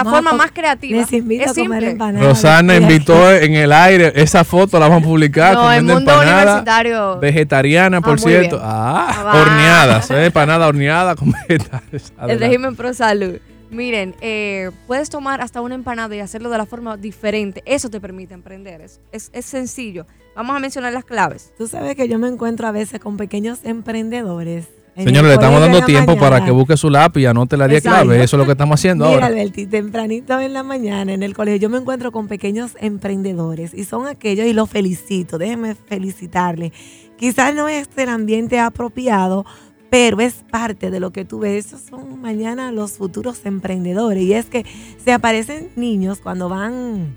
de 0.05 0.11
forma 0.11 0.33
más 0.33 0.53
creativa, 0.53 0.99
Les 1.01 1.12
invito 1.12 1.45
es 1.45 1.51
a 1.51 1.55
comer 1.55 1.67
simple. 1.71 1.91
empanadas. 1.91 2.27
Rosana 2.29 2.77
invitó 2.77 3.33
en 3.33 3.55
el 3.55 3.73
aire 3.73 4.12
esa 4.14 4.45
foto, 4.45 4.79
la 4.79 4.88
vamos 4.88 5.03
a 5.03 5.07
publicar 5.07 5.55
No, 5.55 5.61
en 5.73 5.81
comiendo 5.81 5.95
mundo 5.95 6.11
empanada 6.12 6.43
universitario. 6.43 7.19
vegetariana, 7.19 8.01
por 8.01 8.11
Ah, 8.11 8.23
muy 8.23 8.31
cierto. 8.33 8.57
bien. 8.59 8.69
Ah, 8.71 9.14
Ah, 9.27 9.41
horneadas, 9.43 10.11
¿eh? 10.12 10.25
empanada 10.27 10.67
horneada 10.69 11.17
con 11.17 11.33
vegetales. 11.49 12.12
El 12.27 12.38
régimen 12.38 12.77
pro 12.77 12.95
salud. 12.95 13.38
Miren, 13.71 14.14
eh, 14.23 14.71
puedes 14.87 15.11
tomar 15.11 15.43
hasta 15.43 15.61
una 15.61 15.75
empanada 15.75 16.14
y 16.17 16.21
hacerlo 16.21 16.49
de 16.49 16.57
la 16.59 16.64
forma 16.64 16.97
diferente. 16.97 17.62
Eso 17.67 17.91
te 17.91 18.01
permite 18.01 18.33
emprender. 18.35 18.81
Es, 18.81 18.99
es, 19.12 19.29
es 19.35 19.45
sencillo. 19.45 20.07
Vamos 20.35 20.57
a 20.57 20.59
mencionar 20.61 20.93
las 20.95 21.05
claves. 21.05 21.53
Tú 21.59 21.67
sabes 21.69 21.95
que 21.97 22.09
yo 22.09 22.19
me 22.19 22.29
encuentro 22.29 22.67
a 22.67 22.73
veces 22.73 22.99
con 22.99 23.17
pequeños 23.19 23.59
emprendedores. 23.64 24.69
Señores, 25.05 25.29
le 25.29 25.35
estamos 25.35 25.61
dando 25.61 25.81
la 25.81 25.87
tiempo 25.87 26.17
para 26.17 26.45
que 26.45 26.51
busque 26.51 26.77
su 26.77 26.91
lápiz 26.91 27.21
y 27.23 27.27
anote 27.27 27.57
las 27.57 27.69
10 27.69 27.79
Exacto. 27.85 28.05
claves. 28.05 28.25
Eso 28.25 28.37
es 28.37 28.39
lo 28.39 28.47
que 28.47 28.53
estamos 28.53 28.75
haciendo 28.81 29.05
Mira, 29.05 29.15
ahora. 29.15 29.27
Alberti, 29.27 29.67
tempranito 29.67 30.39
en 30.41 30.53
la 30.53 30.63
mañana 30.63 31.13
en 31.13 31.23
el 31.23 31.35
colegio 31.35 31.61
yo 31.61 31.71
me 31.71 31.79
encuentro 31.79 32.13
con 32.13 32.29
pequeños 32.29 32.73
emprendedores 32.81 33.75
y 33.75 33.85
son 33.85 34.07
aquellos, 34.07 34.47
y 34.47 34.53
los 34.53 34.69
felicito, 34.69 35.39
déjenme 35.39 35.75
felicitarles. 35.75 36.73
Quizás 37.17 37.55
no 37.55 37.69
es 37.69 37.89
el 37.97 38.09
ambiente 38.09 38.61
apropiado, 38.61 39.45
pero 39.91 40.21
es 40.21 40.45
parte 40.51 40.91
de 40.91 41.01
lo 41.01 41.11
que 41.13 41.25
tú 41.25 41.41
ves. 41.41 41.67
Esos 41.67 41.81
son 41.83 42.21
mañana 42.21 42.73
los 42.73 42.93
futuros 42.93 43.45
emprendedores. 43.45 44.23
Y 44.23 44.35
es 44.35 44.47
que 44.47 44.65
se 45.03 45.13
aparecen 45.13 45.71
niños 45.77 46.21
cuando 46.21 46.49
van 46.49 47.17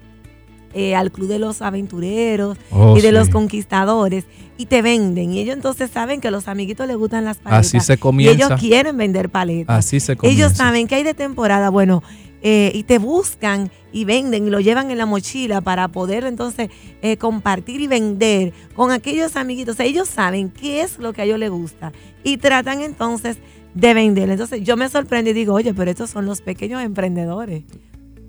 eh, 0.74 0.96
al 0.96 1.12
Club 1.12 1.28
de 1.28 1.40
los 1.40 1.62
Aventureros 1.62 2.58
Oh, 2.72 2.98
y 2.98 3.02
de 3.02 3.12
los 3.12 3.30
conquistadores 3.30 4.26
y 4.58 4.66
te 4.68 4.82
venden. 4.82 5.32
Y 5.34 5.40
ellos 5.40 5.56
entonces 5.56 5.90
saben 5.92 6.22
que 6.22 6.28
a 6.30 6.32
los 6.32 6.48
amiguitos 6.48 6.88
les 6.88 6.98
gustan 6.98 7.26
las 7.26 7.38
paletas. 7.38 7.68
Así 7.68 7.80
se 7.80 7.94
Y 7.94 7.98
comienza. 7.98 8.46
ellos 8.46 8.60
quieren 8.60 8.98
vender 8.98 9.30
paletas. 9.30 9.78
Así 9.78 10.00
se 10.00 10.16
comienza. 10.16 10.44
Ellos 10.46 10.58
saben 10.58 10.88
que 10.88 10.96
hay 10.96 11.04
de 11.04 11.14
temporada, 11.14 11.70
bueno, 11.70 12.04
eh, 12.44 12.72
y 12.74 12.84
te 12.84 12.98
buscan 12.98 13.70
y 13.94 14.06
venden 14.06 14.48
y 14.48 14.50
lo 14.50 14.60
llevan 14.60 14.90
en 14.90 14.98
la 14.98 15.06
mochila 15.06 15.62
para 15.62 15.90
poder 15.90 16.24
entonces 16.24 16.70
eh, 17.02 17.18
compartir 17.18 17.82
y 17.82 17.88
vender 17.88 18.54
con 18.76 18.92
aquellos 18.92 19.36
amiguitos. 19.36 19.74
O 19.74 19.78
sea, 19.78 19.86
ellos 19.86 20.08
saben 20.08 20.50
qué 20.50 20.82
es 20.82 20.98
lo 20.98 21.14
que 21.14 21.22
a 21.22 21.26
ellos 21.26 21.38
les 21.40 21.50
gusta 21.52 21.92
y 22.24 22.38
tratan 22.38 22.82
entonces 22.82 23.38
de 23.76 23.94
vender. 23.94 24.30
Entonces 24.30 24.64
yo 24.64 24.76
me 24.78 24.90
sorprendo 24.90 25.30
y 25.30 25.34
digo, 25.34 25.54
oye, 25.54 25.74
pero 25.74 25.92
estos 25.92 26.10
son 26.10 26.26
los 26.26 26.42
pequeños 26.42 26.82
emprendedores. 26.84 27.64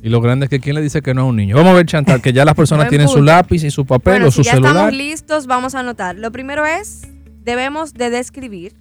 Y 0.05 0.09
lo 0.09 0.21
grande 0.21 0.47
es 0.47 0.51
que 0.51 0.59
quién 0.59 0.75
le 0.75 0.83
dice 0.83 1.01
que 1.01 1.15
no 1.15 1.23
a 1.23 1.25
un 1.27 1.37
niño. 1.37 1.55
Vamos 1.55 1.71
a 1.73 1.75
ver, 1.77 1.87
Chantal, 1.87 2.21
que 2.21 2.33
ya 2.33 2.45
las 2.45 2.57
personas 2.57 2.89
tienen 2.89 3.09
su 3.09 3.23
lápiz 3.23 3.63
y 3.63 3.71
su 3.71 3.87
papel 3.87 4.15
Bueno, 4.15 4.27
o 4.27 4.31
si 4.33 4.39
su 4.39 4.43
ya 4.43 4.53
celular. 4.55 4.73
estamos 4.73 4.95
listos, 4.95 5.47
vamos 5.47 5.77
a 5.77 5.81
anotar. 5.81 6.17
Lo 6.17 6.33
primero 6.33 6.67
es, 6.67 7.03
debemos 7.45 7.95
de 7.95 8.11
describir 8.11 8.75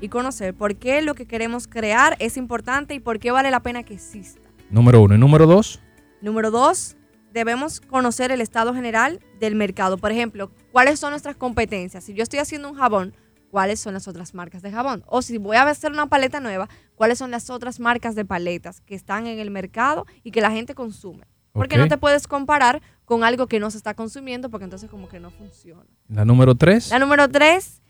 y 0.00 0.08
conocer 0.08 0.54
por 0.54 0.74
qué 0.74 1.02
lo 1.02 1.14
que 1.14 1.26
queremos 1.26 1.68
crear 1.68 2.16
es 2.18 2.36
importante 2.36 2.94
y 2.94 3.00
por 3.00 3.20
qué 3.20 3.30
vale 3.30 3.52
la 3.52 3.60
pena 3.60 3.84
que 3.84 3.94
exista. 3.94 4.40
Número 4.68 5.00
uno. 5.00 5.14
Y 5.14 5.18
número 5.18 5.46
dos, 5.46 5.80
Número 6.20 6.50
dos, 6.50 6.96
debemos 7.32 7.80
conocer 7.80 8.32
el 8.32 8.40
estado 8.40 8.74
general 8.74 9.20
del 9.38 9.54
mercado. 9.54 9.98
Por 9.98 10.10
ejemplo, 10.10 10.50
cuáles 10.72 10.98
son 10.98 11.10
nuestras 11.10 11.36
competencias. 11.36 12.02
Si 12.02 12.14
yo 12.14 12.24
estoy 12.24 12.40
haciendo 12.40 12.68
un 12.68 12.74
jabón, 12.74 13.14
¿cuáles 13.56 13.80
son 13.80 13.94
las 13.94 14.06
otras 14.06 14.34
marcas 14.34 14.60
de 14.60 14.70
jabón? 14.70 15.02
O 15.06 15.22
si 15.22 15.38
voy 15.38 15.56
a 15.56 15.62
hacer 15.62 15.90
una 15.90 16.08
paleta 16.08 16.40
nueva, 16.40 16.68
¿cuáles 16.94 17.16
son 17.16 17.30
las 17.30 17.48
otras 17.48 17.80
marcas 17.80 18.14
de 18.14 18.26
paletas 18.26 18.82
que 18.82 18.94
están 18.94 19.26
en 19.26 19.38
el 19.38 19.50
mercado 19.50 20.04
y 20.22 20.30
que 20.30 20.42
la 20.42 20.50
gente 20.50 20.74
consume? 20.74 21.24
Porque 21.54 21.76
Ok. 21.76 21.80
no 21.80 21.88
te 21.88 21.96
puedes 21.96 22.28
comparar 22.28 22.82
con 23.06 23.24
algo 23.24 23.46
que 23.46 23.58
no 23.58 23.70
se 23.70 23.78
está 23.78 23.94
consumiendo 23.94 24.50
porque 24.50 24.64
entonces 24.64 24.90
como 24.90 25.08
que 25.08 25.20
no 25.20 25.30
funciona. 25.30 25.86
la 26.08 26.26
número 26.26 26.54
tres. 26.54 26.90
La 26.90 26.98
número 26.98 27.30
tres, 27.30 27.80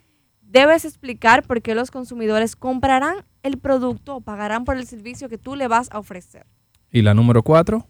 debes 0.41 0.85
explicar 0.85 1.43
por 1.43 1.61
qué 1.63 1.75
los 1.75 1.91
consumidores 1.91 2.55
comprarán 2.55 3.25
el 3.43 3.59
producto 3.59 4.15
o 4.15 4.21
pagarán 4.21 4.65
por 4.65 4.77
el 4.77 4.87
servicio 4.87 5.29
que 5.29 5.37
tú 5.37 5.57
le 5.57 5.67
vas 5.67 5.89
a 5.91 5.99
ofrecer. 5.99 6.47
Y 6.93 7.03
la 7.03 7.13
número 7.13 7.43
cuatro. 7.43 7.89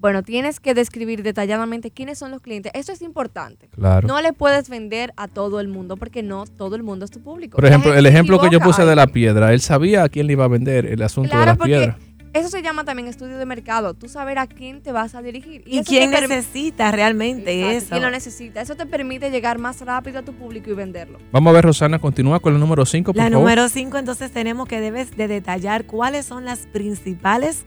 Bueno, 0.00 0.22
tienes 0.22 0.60
que 0.60 0.74
describir 0.74 1.24
detalladamente 1.24 1.90
quiénes 1.90 2.18
son 2.18 2.30
los 2.30 2.40
clientes. 2.40 2.70
Esto 2.74 2.92
es 2.92 3.02
importante. 3.02 3.68
Claro. 3.74 4.06
No 4.06 4.20
le 4.20 4.32
puedes 4.32 4.68
vender 4.68 5.12
a 5.16 5.26
todo 5.26 5.58
el 5.58 5.66
mundo 5.66 5.96
porque 5.96 6.22
no 6.22 6.44
todo 6.46 6.76
el 6.76 6.84
mundo 6.84 7.04
es 7.04 7.10
tu 7.10 7.20
público. 7.20 7.56
Por 7.56 7.64
La 7.64 7.70
ejemplo, 7.70 7.92
el 7.92 8.06
ejemplo 8.06 8.38
que 8.40 8.48
yo 8.48 8.60
puse 8.60 8.84
de 8.84 8.94
la 8.94 9.08
piedra, 9.08 9.52
él 9.52 9.60
sabía 9.60 10.04
a 10.04 10.08
quién 10.08 10.28
le 10.28 10.34
iba 10.34 10.44
a 10.44 10.48
vender 10.48 10.86
el 10.86 11.02
asunto 11.02 11.28
de 11.30 11.32
Claro, 11.32 11.46
las 11.46 11.56
porque 11.58 11.70
piedras. 11.72 11.96
eso 12.32 12.48
se 12.48 12.62
llama 12.62 12.84
también 12.84 13.08
estudio 13.08 13.38
de 13.38 13.44
mercado. 13.44 13.94
Tú 13.94 14.08
saber 14.08 14.38
a 14.38 14.46
quién 14.46 14.82
te 14.82 14.92
vas 14.92 15.16
a 15.16 15.20
dirigir. 15.22 15.64
¿Y, 15.66 15.78
eso 15.78 15.88
quién 15.90 16.10
necesita 16.12 16.92
realmente 16.92 17.52
Exacto, 17.58 17.76
eso? 17.78 17.86
¿Quién 17.90 18.02
lo 18.02 18.10
necesita? 18.12 18.60
Eso 18.60 18.76
te 18.76 18.86
permite 18.86 19.32
llegar 19.32 19.58
más 19.58 19.80
rápido 19.80 20.20
a 20.20 20.22
tu 20.22 20.32
público 20.32 20.70
y 20.70 20.74
venderlo. 20.74 21.18
Vamos 21.32 21.50
a 21.50 21.54
ver, 21.54 21.64
Rosana, 21.64 21.98
continúa 21.98 22.38
con 22.38 22.54
el 22.54 22.60
número 22.60 22.86
cinco, 22.86 23.12
por 23.12 23.16
La 23.16 23.24
favor. 23.24 23.40
número 23.40 23.68
5, 23.68 23.98
entonces 23.98 24.30
tenemos 24.30 24.68
que 24.68 24.80
debes 24.80 25.16
de 25.16 25.26
detallar 25.26 25.86
cuáles 25.86 26.24
son 26.24 26.44
las 26.44 26.68
principales, 26.68 27.66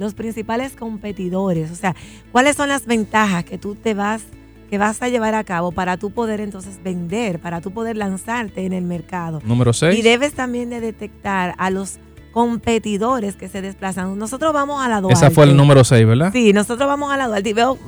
los 0.00 0.14
principales 0.14 0.72
competidores, 0.72 1.70
o 1.70 1.76
sea, 1.76 1.94
cuáles 2.32 2.56
son 2.56 2.70
las 2.70 2.86
ventajas 2.86 3.44
que 3.44 3.58
tú 3.58 3.74
te 3.74 3.92
vas, 3.92 4.22
que 4.70 4.78
vas 4.78 5.02
a 5.02 5.08
llevar 5.08 5.34
a 5.34 5.44
cabo 5.44 5.72
para 5.72 5.98
tú 5.98 6.10
poder 6.10 6.40
entonces 6.40 6.82
vender, 6.82 7.38
para 7.38 7.60
tú 7.60 7.70
poder 7.70 7.98
lanzarte 7.98 8.64
en 8.64 8.72
el 8.72 8.84
mercado. 8.84 9.40
Número 9.44 9.74
seis. 9.74 9.98
Y 9.98 10.02
debes 10.02 10.32
también 10.32 10.70
de 10.70 10.80
detectar 10.80 11.54
a 11.58 11.68
los 11.68 11.98
competidores 12.32 13.36
que 13.36 13.48
se 13.48 13.60
desplazan. 13.60 14.18
Nosotros 14.18 14.54
vamos 14.54 14.82
a 14.82 14.88
la 14.88 15.02
Duarte. 15.02 15.26
Esa 15.26 15.30
fue 15.30 15.44
el 15.44 15.54
número 15.54 15.84
seis, 15.84 16.06
¿verdad? 16.06 16.32
Sí, 16.32 16.54
nosotros 16.54 16.88
vamos 16.88 17.12
a 17.12 17.18
la 17.18 17.28
Duarte 17.28 17.50
y 17.50 17.52
vemos 17.52 17.78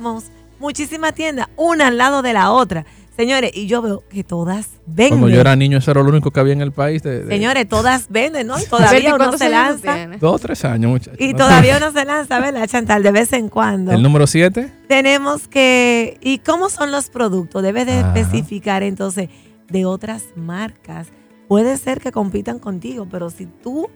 muchísimas 0.59 1.15
tiendas, 1.15 1.49
una 1.55 1.87
al 1.87 1.97
lado 1.97 2.21
de 2.21 2.33
la 2.33 2.51
otra. 2.51 2.85
Señores, 3.15 3.51
y 3.53 3.67
yo 3.67 3.81
veo 3.83 4.03
que 4.09 4.23
todas 4.23 4.69
venden. 4.87 5.19
Cuando 5.19 5.29
yo 5.29 5.39
era 5.41 5.55
niño, 5.55 5.77
eso 5.77 5.91
era 5.91 6.01
lo 6.01 6.09
único 6.09 6.31
que 6.31 6.39
había 6.39 6.53
en 6.53 6.61
el 6.61 6.71
país. 6.71 7.03
De, 7.03 7.23
de 7.23 7.27
Señores, 7.27 7.67
todas 7.69 8.07
venden, 8.09 8.47
¿no? 8.47 8.59
Y 8.59 8.65
todavía 8.69 9.09
uno 9.09 9.17
¿cuántos 9.17 9.39
se 9.39 9.49
lanza. 9.49 10.07
dos 10.19 10.35
o 10.35 10.39
tres 10.39 10.65
años, 10.65 10.89
muchachos. 10.91 11.19
Y 11.19 11.33
todavía 11.35 11.77
uno 11.77 11.91
se 11.91 12.05
lanza, 12.05 12.39
¿verdad, 12.39 12.67
Chantal? 12.67 13.03
De 13.03 13.11
vez 13.11 13.31
en 13.33 13.49
cuando. 13.49 13.91
El 13.91 14.01
número 14.01 14.25
siete. 14.25 14.71
Tenemos 14.87 15.47
que. 15.47 16.17
¿Y 16.21 16.39
cómo 16.39 16.69
son 16.69 16.91
los 16.91 17.09
productos? 17.09 17.61
Debes 17.61 17.85
de 17.85 17.99
Ajá. 17.99 18.13
especificar 18.19 18.81
entonces 18.81 19.29
de 19.69 19.85
otras 19.85 20.23
marcas. 20.35 21.09
Puede 21.47 21.77
ser 21.77 21.99
que 21.99 22.11
compitan 22.11 22.57
contigo, 22.57 23.07
pero 23.11 23.29
si 23.29 23.45
tú 23.45 23.89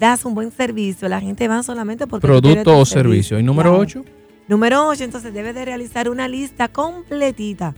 das 0.00 0.24
un 0.24 0.34
buen 0.34 0.50
servicio, 0.50 1.08
la 1.08 1.20
gente 1.20 1.46
va 1.46 1.62
solamente 1.62 2.08
porque 2.08 2.26
Producto 2.26 2.76
o 2.76 2.84
servicio. 2.84 3.38
Y 3.38 3.44
número 3.44 3.70
Claro. 3.70 3.82
ocho. 3.82 4.04
Número 4.46 4.86
8, 4.88 5.04
entonces 5.04 5.32
debes 5.32 5.54
de 5.54 5.64
realizar 5.64 6.10
una 6.10 6.28
lista 6.28 6.68
completita 6.68 7.74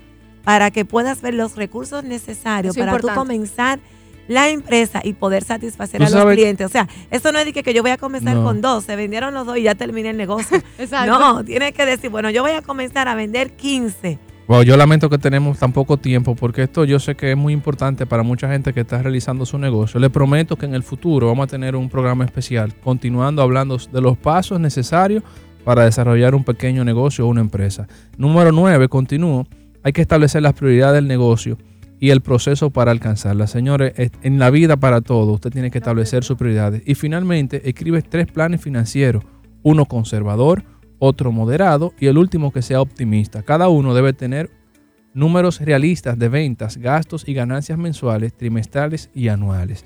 para 0.46 0.70
que 0.70 0.84
puedas 0.84 1.20
ver 1.22 1.34
los 1.34 1.56
recursos 1.56 2.04
necesarios 2.04 2.76
Eso 2.76 2.80
para 2.86 2.92
tú 2.92 3.08
importante. 3.08 3.18
comenzar 3.18 3.80
la 4.28 4.48
empresa 4.48 5.00
y 5.04 5.12
poder 5.12 5.42
satisfacer 5.44 5.98
Tú 6.00 6.06
a 6.06 6.10
los 6.10 6.18
sabes- 6.20 6.36
clientes. 6.36 6.64
O 6.66 6.70
sea, 6.70 6.88
eso 7.10 7.32
no 7.32 7.38
es 7.40 7.44
de 7.46 7.52
que, 7.52 7.62
que 7.64 7.74
yo 7.74 7.82
voy 7.82 7.90
a 7.90 7.96
comenzar 7.98 8.36
No. 8.36 8.44
con 8.44 8.60
dos, 8.60 8.84
se 8.84 8.94
vendieron 8.96 9.34
los 9.34 9.44
dos 9.44 9.58
y 9.58 9.62
ya 9.62 9.74
terminé 9.74 10.10
el 10.10 10.16
negocio. 10.16 10.56
Exacto. 10.78 11.18
no, 11.18 11.44
tienes 11.44 11.72
que 11.72 11.84
decir, 11.84 12.10
bueno, 12.10 12.30
yo 12.30 12.42
voy 12.42 12.52
a 12.52 12.62
comenzar 12.62 13.08
a 13.08 13.14
vender 13.16 13.52
15. 13.56 14.18
Bueno, 14.48 14.62
yo 14.62 14.76
lamento 14.76 15.10
que 15.10 15.18
tenemos 15.18 15.58
tan 15.58 15.72
poco 15.72 15.96
tiempo 15.96 16.36
porque 16.36 16.62
esto 16.62 16.84
yo 16.84 17.00
sé 17.00 17.16
que 17.16 17.32
es 17.32 17.36
muy 17.36 17.52
importante 17.52 18.06
para 18.06 18.22
mucha 18.22 18.48
gente 18.48 18.72
que 18.72 18.80
está 18.82 19.02
realizando 19.02 19.44
su 19.44 19.58
negocio. 19.58 19.98
Le 19.98 20.08
prometo 20.10 20.56
que 20.56 20.66
en 20.66 20.74
el 20.76 20.84
futuro 20.84 21.26
vamos 21.26 21.44
a 21.44 21.46
tener 21.48 21.74
un 21.74 21.88
programa 21.88 22.24
especial 22.24 22.72
continuando 22.84 23.42
hablando 23.42 23.76
de 23.90 24.00
los 24.00 24.16
pasos 24.16 24.60
necesarios 24.60 25.24
para 25.64 25.84
desarrollar 25.84 26.36
un 26.36 26.44
pequeño 26.44 26.84
negocio 26.84 27.26
o 27.26 27.28
una 27.28 27.40
empresa. 27.40 27.88
Número 28.16 28.52
9, 28.52 28.88
continúo. 28.88 29.48
Hay 29.86 29.92
que 29.92 30.00
establecer 30.02 30.42
las 30.42 30.54
prioridades 30.54 30.96
del 30.96 31.06
negocio 31.06 31.58
y 32.00 32.10
el 32.10 32.20
proceso 32.20 32.70
para 32.70 32.90
alcanzarlas. 32.90 33.52
Señores, 33.52 33.92
es- 33.96 34.10
en 34.24 34.40
la 34.40 34.50
vida 34.50 34.76
para 34.76 35.00
todo 35.00 35.30
usted 35.30 35.50
tiene 35.50 35.70
que 35.70 35.78
establecer 35.78 36.24
sus 36.24 36.36
prioridades. 36.36 36.82
Y 36.86 36.96
finalmente, 36.96 37.68
escribe 37.68 38.02
tres 38.02 38.26
planes 38.26 38.60
financieros. 38.60 39.22
Uno 39.62 39.84
conservador, 39.84 40.64
otro 40.98 41.30
moderado 41.30 41.94
y 42.00 42.06
el 42.06 42.18
último 42.18 42.52
que 42.52 42.62
sea 42.62 42.80
optimista. 42.80 43.44
Cada 43.44 43.68
uno 43.68 43.94
debe 43.94 44.12
tener 44.12 44.50
números 45.14 45.60
realistas 45.60 46.18
de 46.18 46.30
ventas, 46.30 46.78
gastos 46.78 47.22
y 47.28 47.34
ganancias 47.34 47.78
mensuales, 47.78 48.36
trimestrales 48.36 49.08
y 49.14 49.28
anuales. 49.28 49.84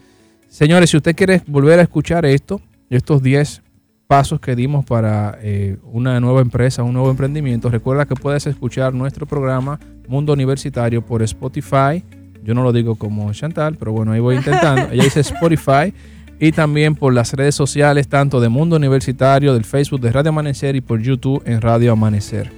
Señores, 0.49 0.89
si 0.89 0.97
usted 0.97 1.15
quiere 1.15 1.43
volver 1.47 1.79
a 1.79 1.83
escuchar 1.83 2.25
esto, 2.25 2.63
estos 2.89 3.23
10 3.23 3.63
pasos 4.11 4.41
que 4.41 4.57
dimos 4.57 4.85
para 4.85 5.39
eh, 5.41 5.77
una 5.85 6.19
nueva 6.19 6.41
empresa, 6.41 6.83
un 6.83 6.95
nuevo 6.95 7.11
emprendimiento, 7.11 7.71
recuerda 7.71 8.07
que 8.07 8.17
puedes 8.17 8.45
escuchar 8.45 8.93
nuestro 8.93 9.25
programa 9.25 9.79
Mundo 10.09 10.33
Universitario 10.33 11.01
por 11.07 11.23
Spotify. 11.23 12.03
Yo 12.43 12.53
no 12.53 12.65
lo 12.65 12.73
digo 12.73 12.97
como 12.97 13.33
Chantal, 13.33 13.77
pero 13.77 13.93
bueno, 13.93 14.11
ahí 14.11 14.19
voy 14.19 14.35
intentando. 14.35 14.89
Ella 14.93 15.05
dice 15.05 15.21
Spotify 15.21 15.95
y 16.41 16.51
también 16.51 16.97
por 16.97 17.15
las 17.15 17.35
redes 17.35 17.55
sociales, 17.55 18.09
tanto 18.09 18.41
de 18.41 18.49
Mundo 18.49 18.75
Universitario, 18.75 19.55
del 19.55 19.65
Facebook 19.65 20.01
de 20.01 20.11
Radio 20.11 20.31
Amanecer 20.31 20.75
y 20.75 20.81
por 20.81 21.01
YouTube 21.01 21.41
en 21.47 21.61
Radio 21.61 21.93
Amanecer. 21.93 22.51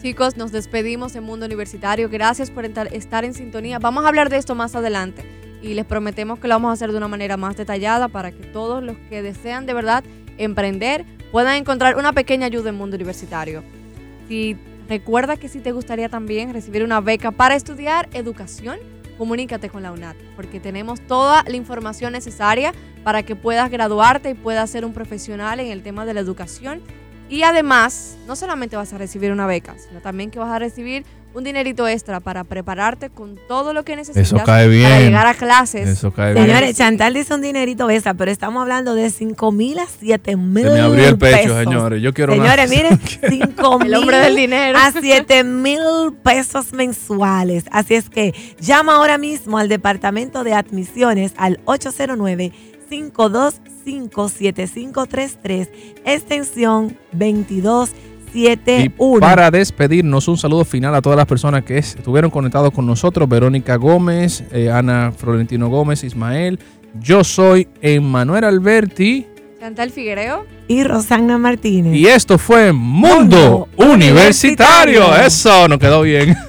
Chicos, 0.00 0.38
nos 0.38 0.52
despedimos 0.52 1.12
de 1.12 1.20
Mundo 1.20 1.44
Universitario. 1.44 2.08
Gracias 2.08 2.50
por 2.50 2.64
estar 2.64 3.24
en 3.26 3.34
sintonía. 3.34 3.78
Vamos 3.78 4.06
a 4.06 4.08
hablar 4.08 4.30
de 4.30 4.38
esto 4.38 4.54
más 4.54 4.74
adelante 4.74 5.22
y 5.60 5.74
les 5.74 5.84
prometemos 5.84 6.38
que 6.38 6.48
lo 6.48 6.54
vamos 6.54 6.70
a 6.70 6.72
hacer 6.72 6.92
de 6.92 6.96
una 6.96 7.08
manera 7.08 7.36
más 7.36 7.58
detallada 7.58 8.08
para 8.08 8.32
que 8.32 8.44
todos 8.44 8.82
los 8.82 8.96
que 9.10 9.20
desean 9.20 9.66
de 9.66 9.74
verdad 9.74 10.02
emprender 10.38 11.04
puedan 11.32 11.56
encontrar 11.56 11.96
una 11.96 12.12
pequeña 12.12 12.46
ayuda 12.46 12.70
en 12.70 12.76
Mundo 12.76 12.96
Universitario. 12.96 13.62
Si 14.28 14.56
recuerda 14.88 15.36
que 15.36 15.48
si 15.48 15.60
te 15.60 15.72
gustaría 15.72 16.08
también 16.08 16.52
recibir 16.52 16.82
una 16.82 17.00
beca 17.00 17.30
para 17.30 17.56
estudiar 17.56 18.08
educación, 18.12 18.78
comunícate 19.18 19.68
con 19.68 19.82
la 19.82 19.92
UNAD 19.92 20.16
porque 20.34 20.60
tenemos 20.60 21.00
toda 21.00 21.42
la 21.46 21.56
información 21.56 22.12
necesaria 22.12 22.72
para 23.02 23.22
que 23.22 23.36
puedas 23.36 23.70
graduarte 23.70 24.30
y 24.30 24.34
puedas 24.34 24.70
ser 24.70 24.84
un 24.84 24.92
profesional 24.92 25.60
en 25.60 25.70
el 25.70 25.82
tema 25.82 26.04
de 26.04 26.14
la 26.14 26.20
educación 26.20 26.82
y 27.28 27.42
además, 27.42 28.16
no 28.26 28.36
solamente 28.36 28.76
vas 28.76 28.92
a 28.92 28.98
recibir 28.98 29.32
una 29.32 29.46
beca, 29.46 29.74
sino 29.78 30.00
también 30.00 30.30
que 30.30 30.38
vas 30.38 30.50
a 30.52 30.58
recibir 30.58 31.04
un 31.34 31.44
dinerito 31.44 31.86
extra 31.86 32.18
para 32.20 32.44
prepararte 32.44 33.10
con 33.10 33.38
todo 33.46 33.74
lo 33.74 33.84
que 33.84 33.94
necesitas 33.94 34.26
Eso 34.26 34.42
cae 34.42 34.68
bien. 34.68 34.84
para 34.84 35.00
llegar 35.00 35.26
a 35.26 35.34
clases. 35.34 35.86
Eso 35.86 36.10
cae 36.10 36.32
bien. 36.32 36.46
Señores, 36.46 36.76
Chantal 36.78 37.12
dice 37.12 37.34
un 37.34 37.42
dinerito 37.42 37.90
extra, 37.90 38.14
pero 38.14 38.30
estamos 38.30 38.62
hablando 38.62 38.94
de 38.94 39.10
5 39.10 39.52
mil 39.52 39.78
a 39.78 39.84
7 40.00 40.34
mil 40.36 40.64
Se 40.64 40.70
me 40.72 40.80
abrió 40.80 41.08
el 41.08 41.18
pecho, 41.18 41.36
pesos. 41.42 41.58
señores. 41.64 42.00
Yo 42.02 42.14
quiero 42.14 42.32
Señores, 42.32 42.70
una- 42.70 42.76
miren, 42.76 43.00
5 43.54 43.78
El 43.82 43.94
hombre 43.96 44.16
del 44.16 44.34
dinero. 44.34 44.78
a 44.78 44.90
7 44.92 45.44
mil 45.44 45.78
pesos 46.22 46.72
mensuales. 46.72 47.64
Así 47.70 47.94
es 47.96 48.08
que 48.08 48.34
llama 48.58 48.94
ahora 48.94 49.18
mismo 49.18 49.58
al 49.58 49.68
Departamento 49.68 50.42
de 50.42 50.54
Admisiones 50.54 51.34
al 51.36 51.60
809-525-7533, 52.90 55.68
extensión 56.04 56.96
2271. 57.12 58.84
Y 58.84 58.88
para 59.20 59.50
despedirnos, 59.50 60.28
un 60.28 60.36
saludo 60.36 60.64
final 60.64 60.94
a 60.94 61.00
todas 61.02 61.16
las 61.16 61.26
personas 61.26 61.64
que 61.64 61.78
es- 61.78 61.96
estuvieron 61.96 62.30
conectados 62.30 62.70
con 62.72 62.86
nosotros. 62.86 63.28
Verónica 63.28 63.76
Gómez, 63.76 64.44
eh, 64.52 64.70
Ana 64.70 65.12
Florentino 65.16 65.68
Gómez, 65.68 66.04
Ismael. 66.04 66.58
Yo 67.00 67.24
soy 67.24 67.68
Emanuel 67.80 68.44
Alberti. 68.44 69.26
Chantal 69.60 69.90
Figuereo. 69.90 70.44
Y 70.68 70.84
Rosana 70.84 71.38
Martínez. 71.38 71.94
Y 71.96 72.06
esto 72.06 72.38
fue 72.38 72.72
Mundo, 72.72 73.68
Mundo 73.76 73.94
Universitario. 73.94 75.00
Universitario. 75.06 75.26
Eso, 75.26 75.68
nos 75.68 75.78
quedó 75.78 76.02
bien. 76.02 76.36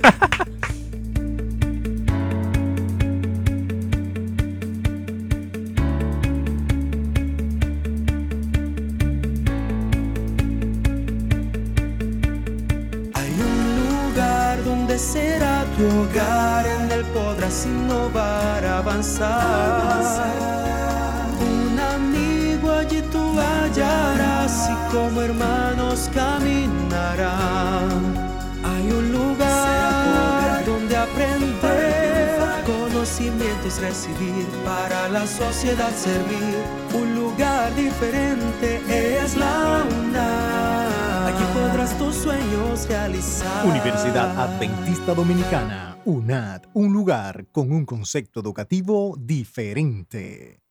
tu 15.78 15.86
hogar, 15.86 16.66
en 16.66 16.92
él 16.92 17.06
podrás 17.14 17.66
innovar, 17.66 18.66
avanzar. 18.66 20.28
Un 21.40 21.80
amigo 21.80 22.72
allí 22.72 23.02
tú 23.12 23.40
hallarás 23.40 24.70
y 24.70 24.76
como 24.92 25.22
hermanos 25.22 26.10
caminarán. 26.14 27.92
Hay 28.64 28.92
un 28.92 29.12
lugar 29.12 30.66
donde 30.66 30.98
aprender, 30.98 32.64
conocimientos 32.66 33.80
recibir, 33.80 34.48
para 34.66 35.08
la 35.10 35.28
sociedad 35.28 35.92
servir. 35.96 36.58
Un 36.94 37.16
lugar 37.16 37.74
diferente 37.76 38.82
es 39.22 39.38
la 39.38 39.84
UNAM. 39.88 40.07
Universidad 43.64 44.36
Adventista 44.40 45.14
Dominicana, 45.14 45.98
UNAD, 46.06 46.64
un 46.74 46.92
lugar 46.92 47.46
con 47.52 47.72
un 47.72 47.86
concepto 47.86 48.40
educativo 48.40 49.16
diferente. 49.18 50.67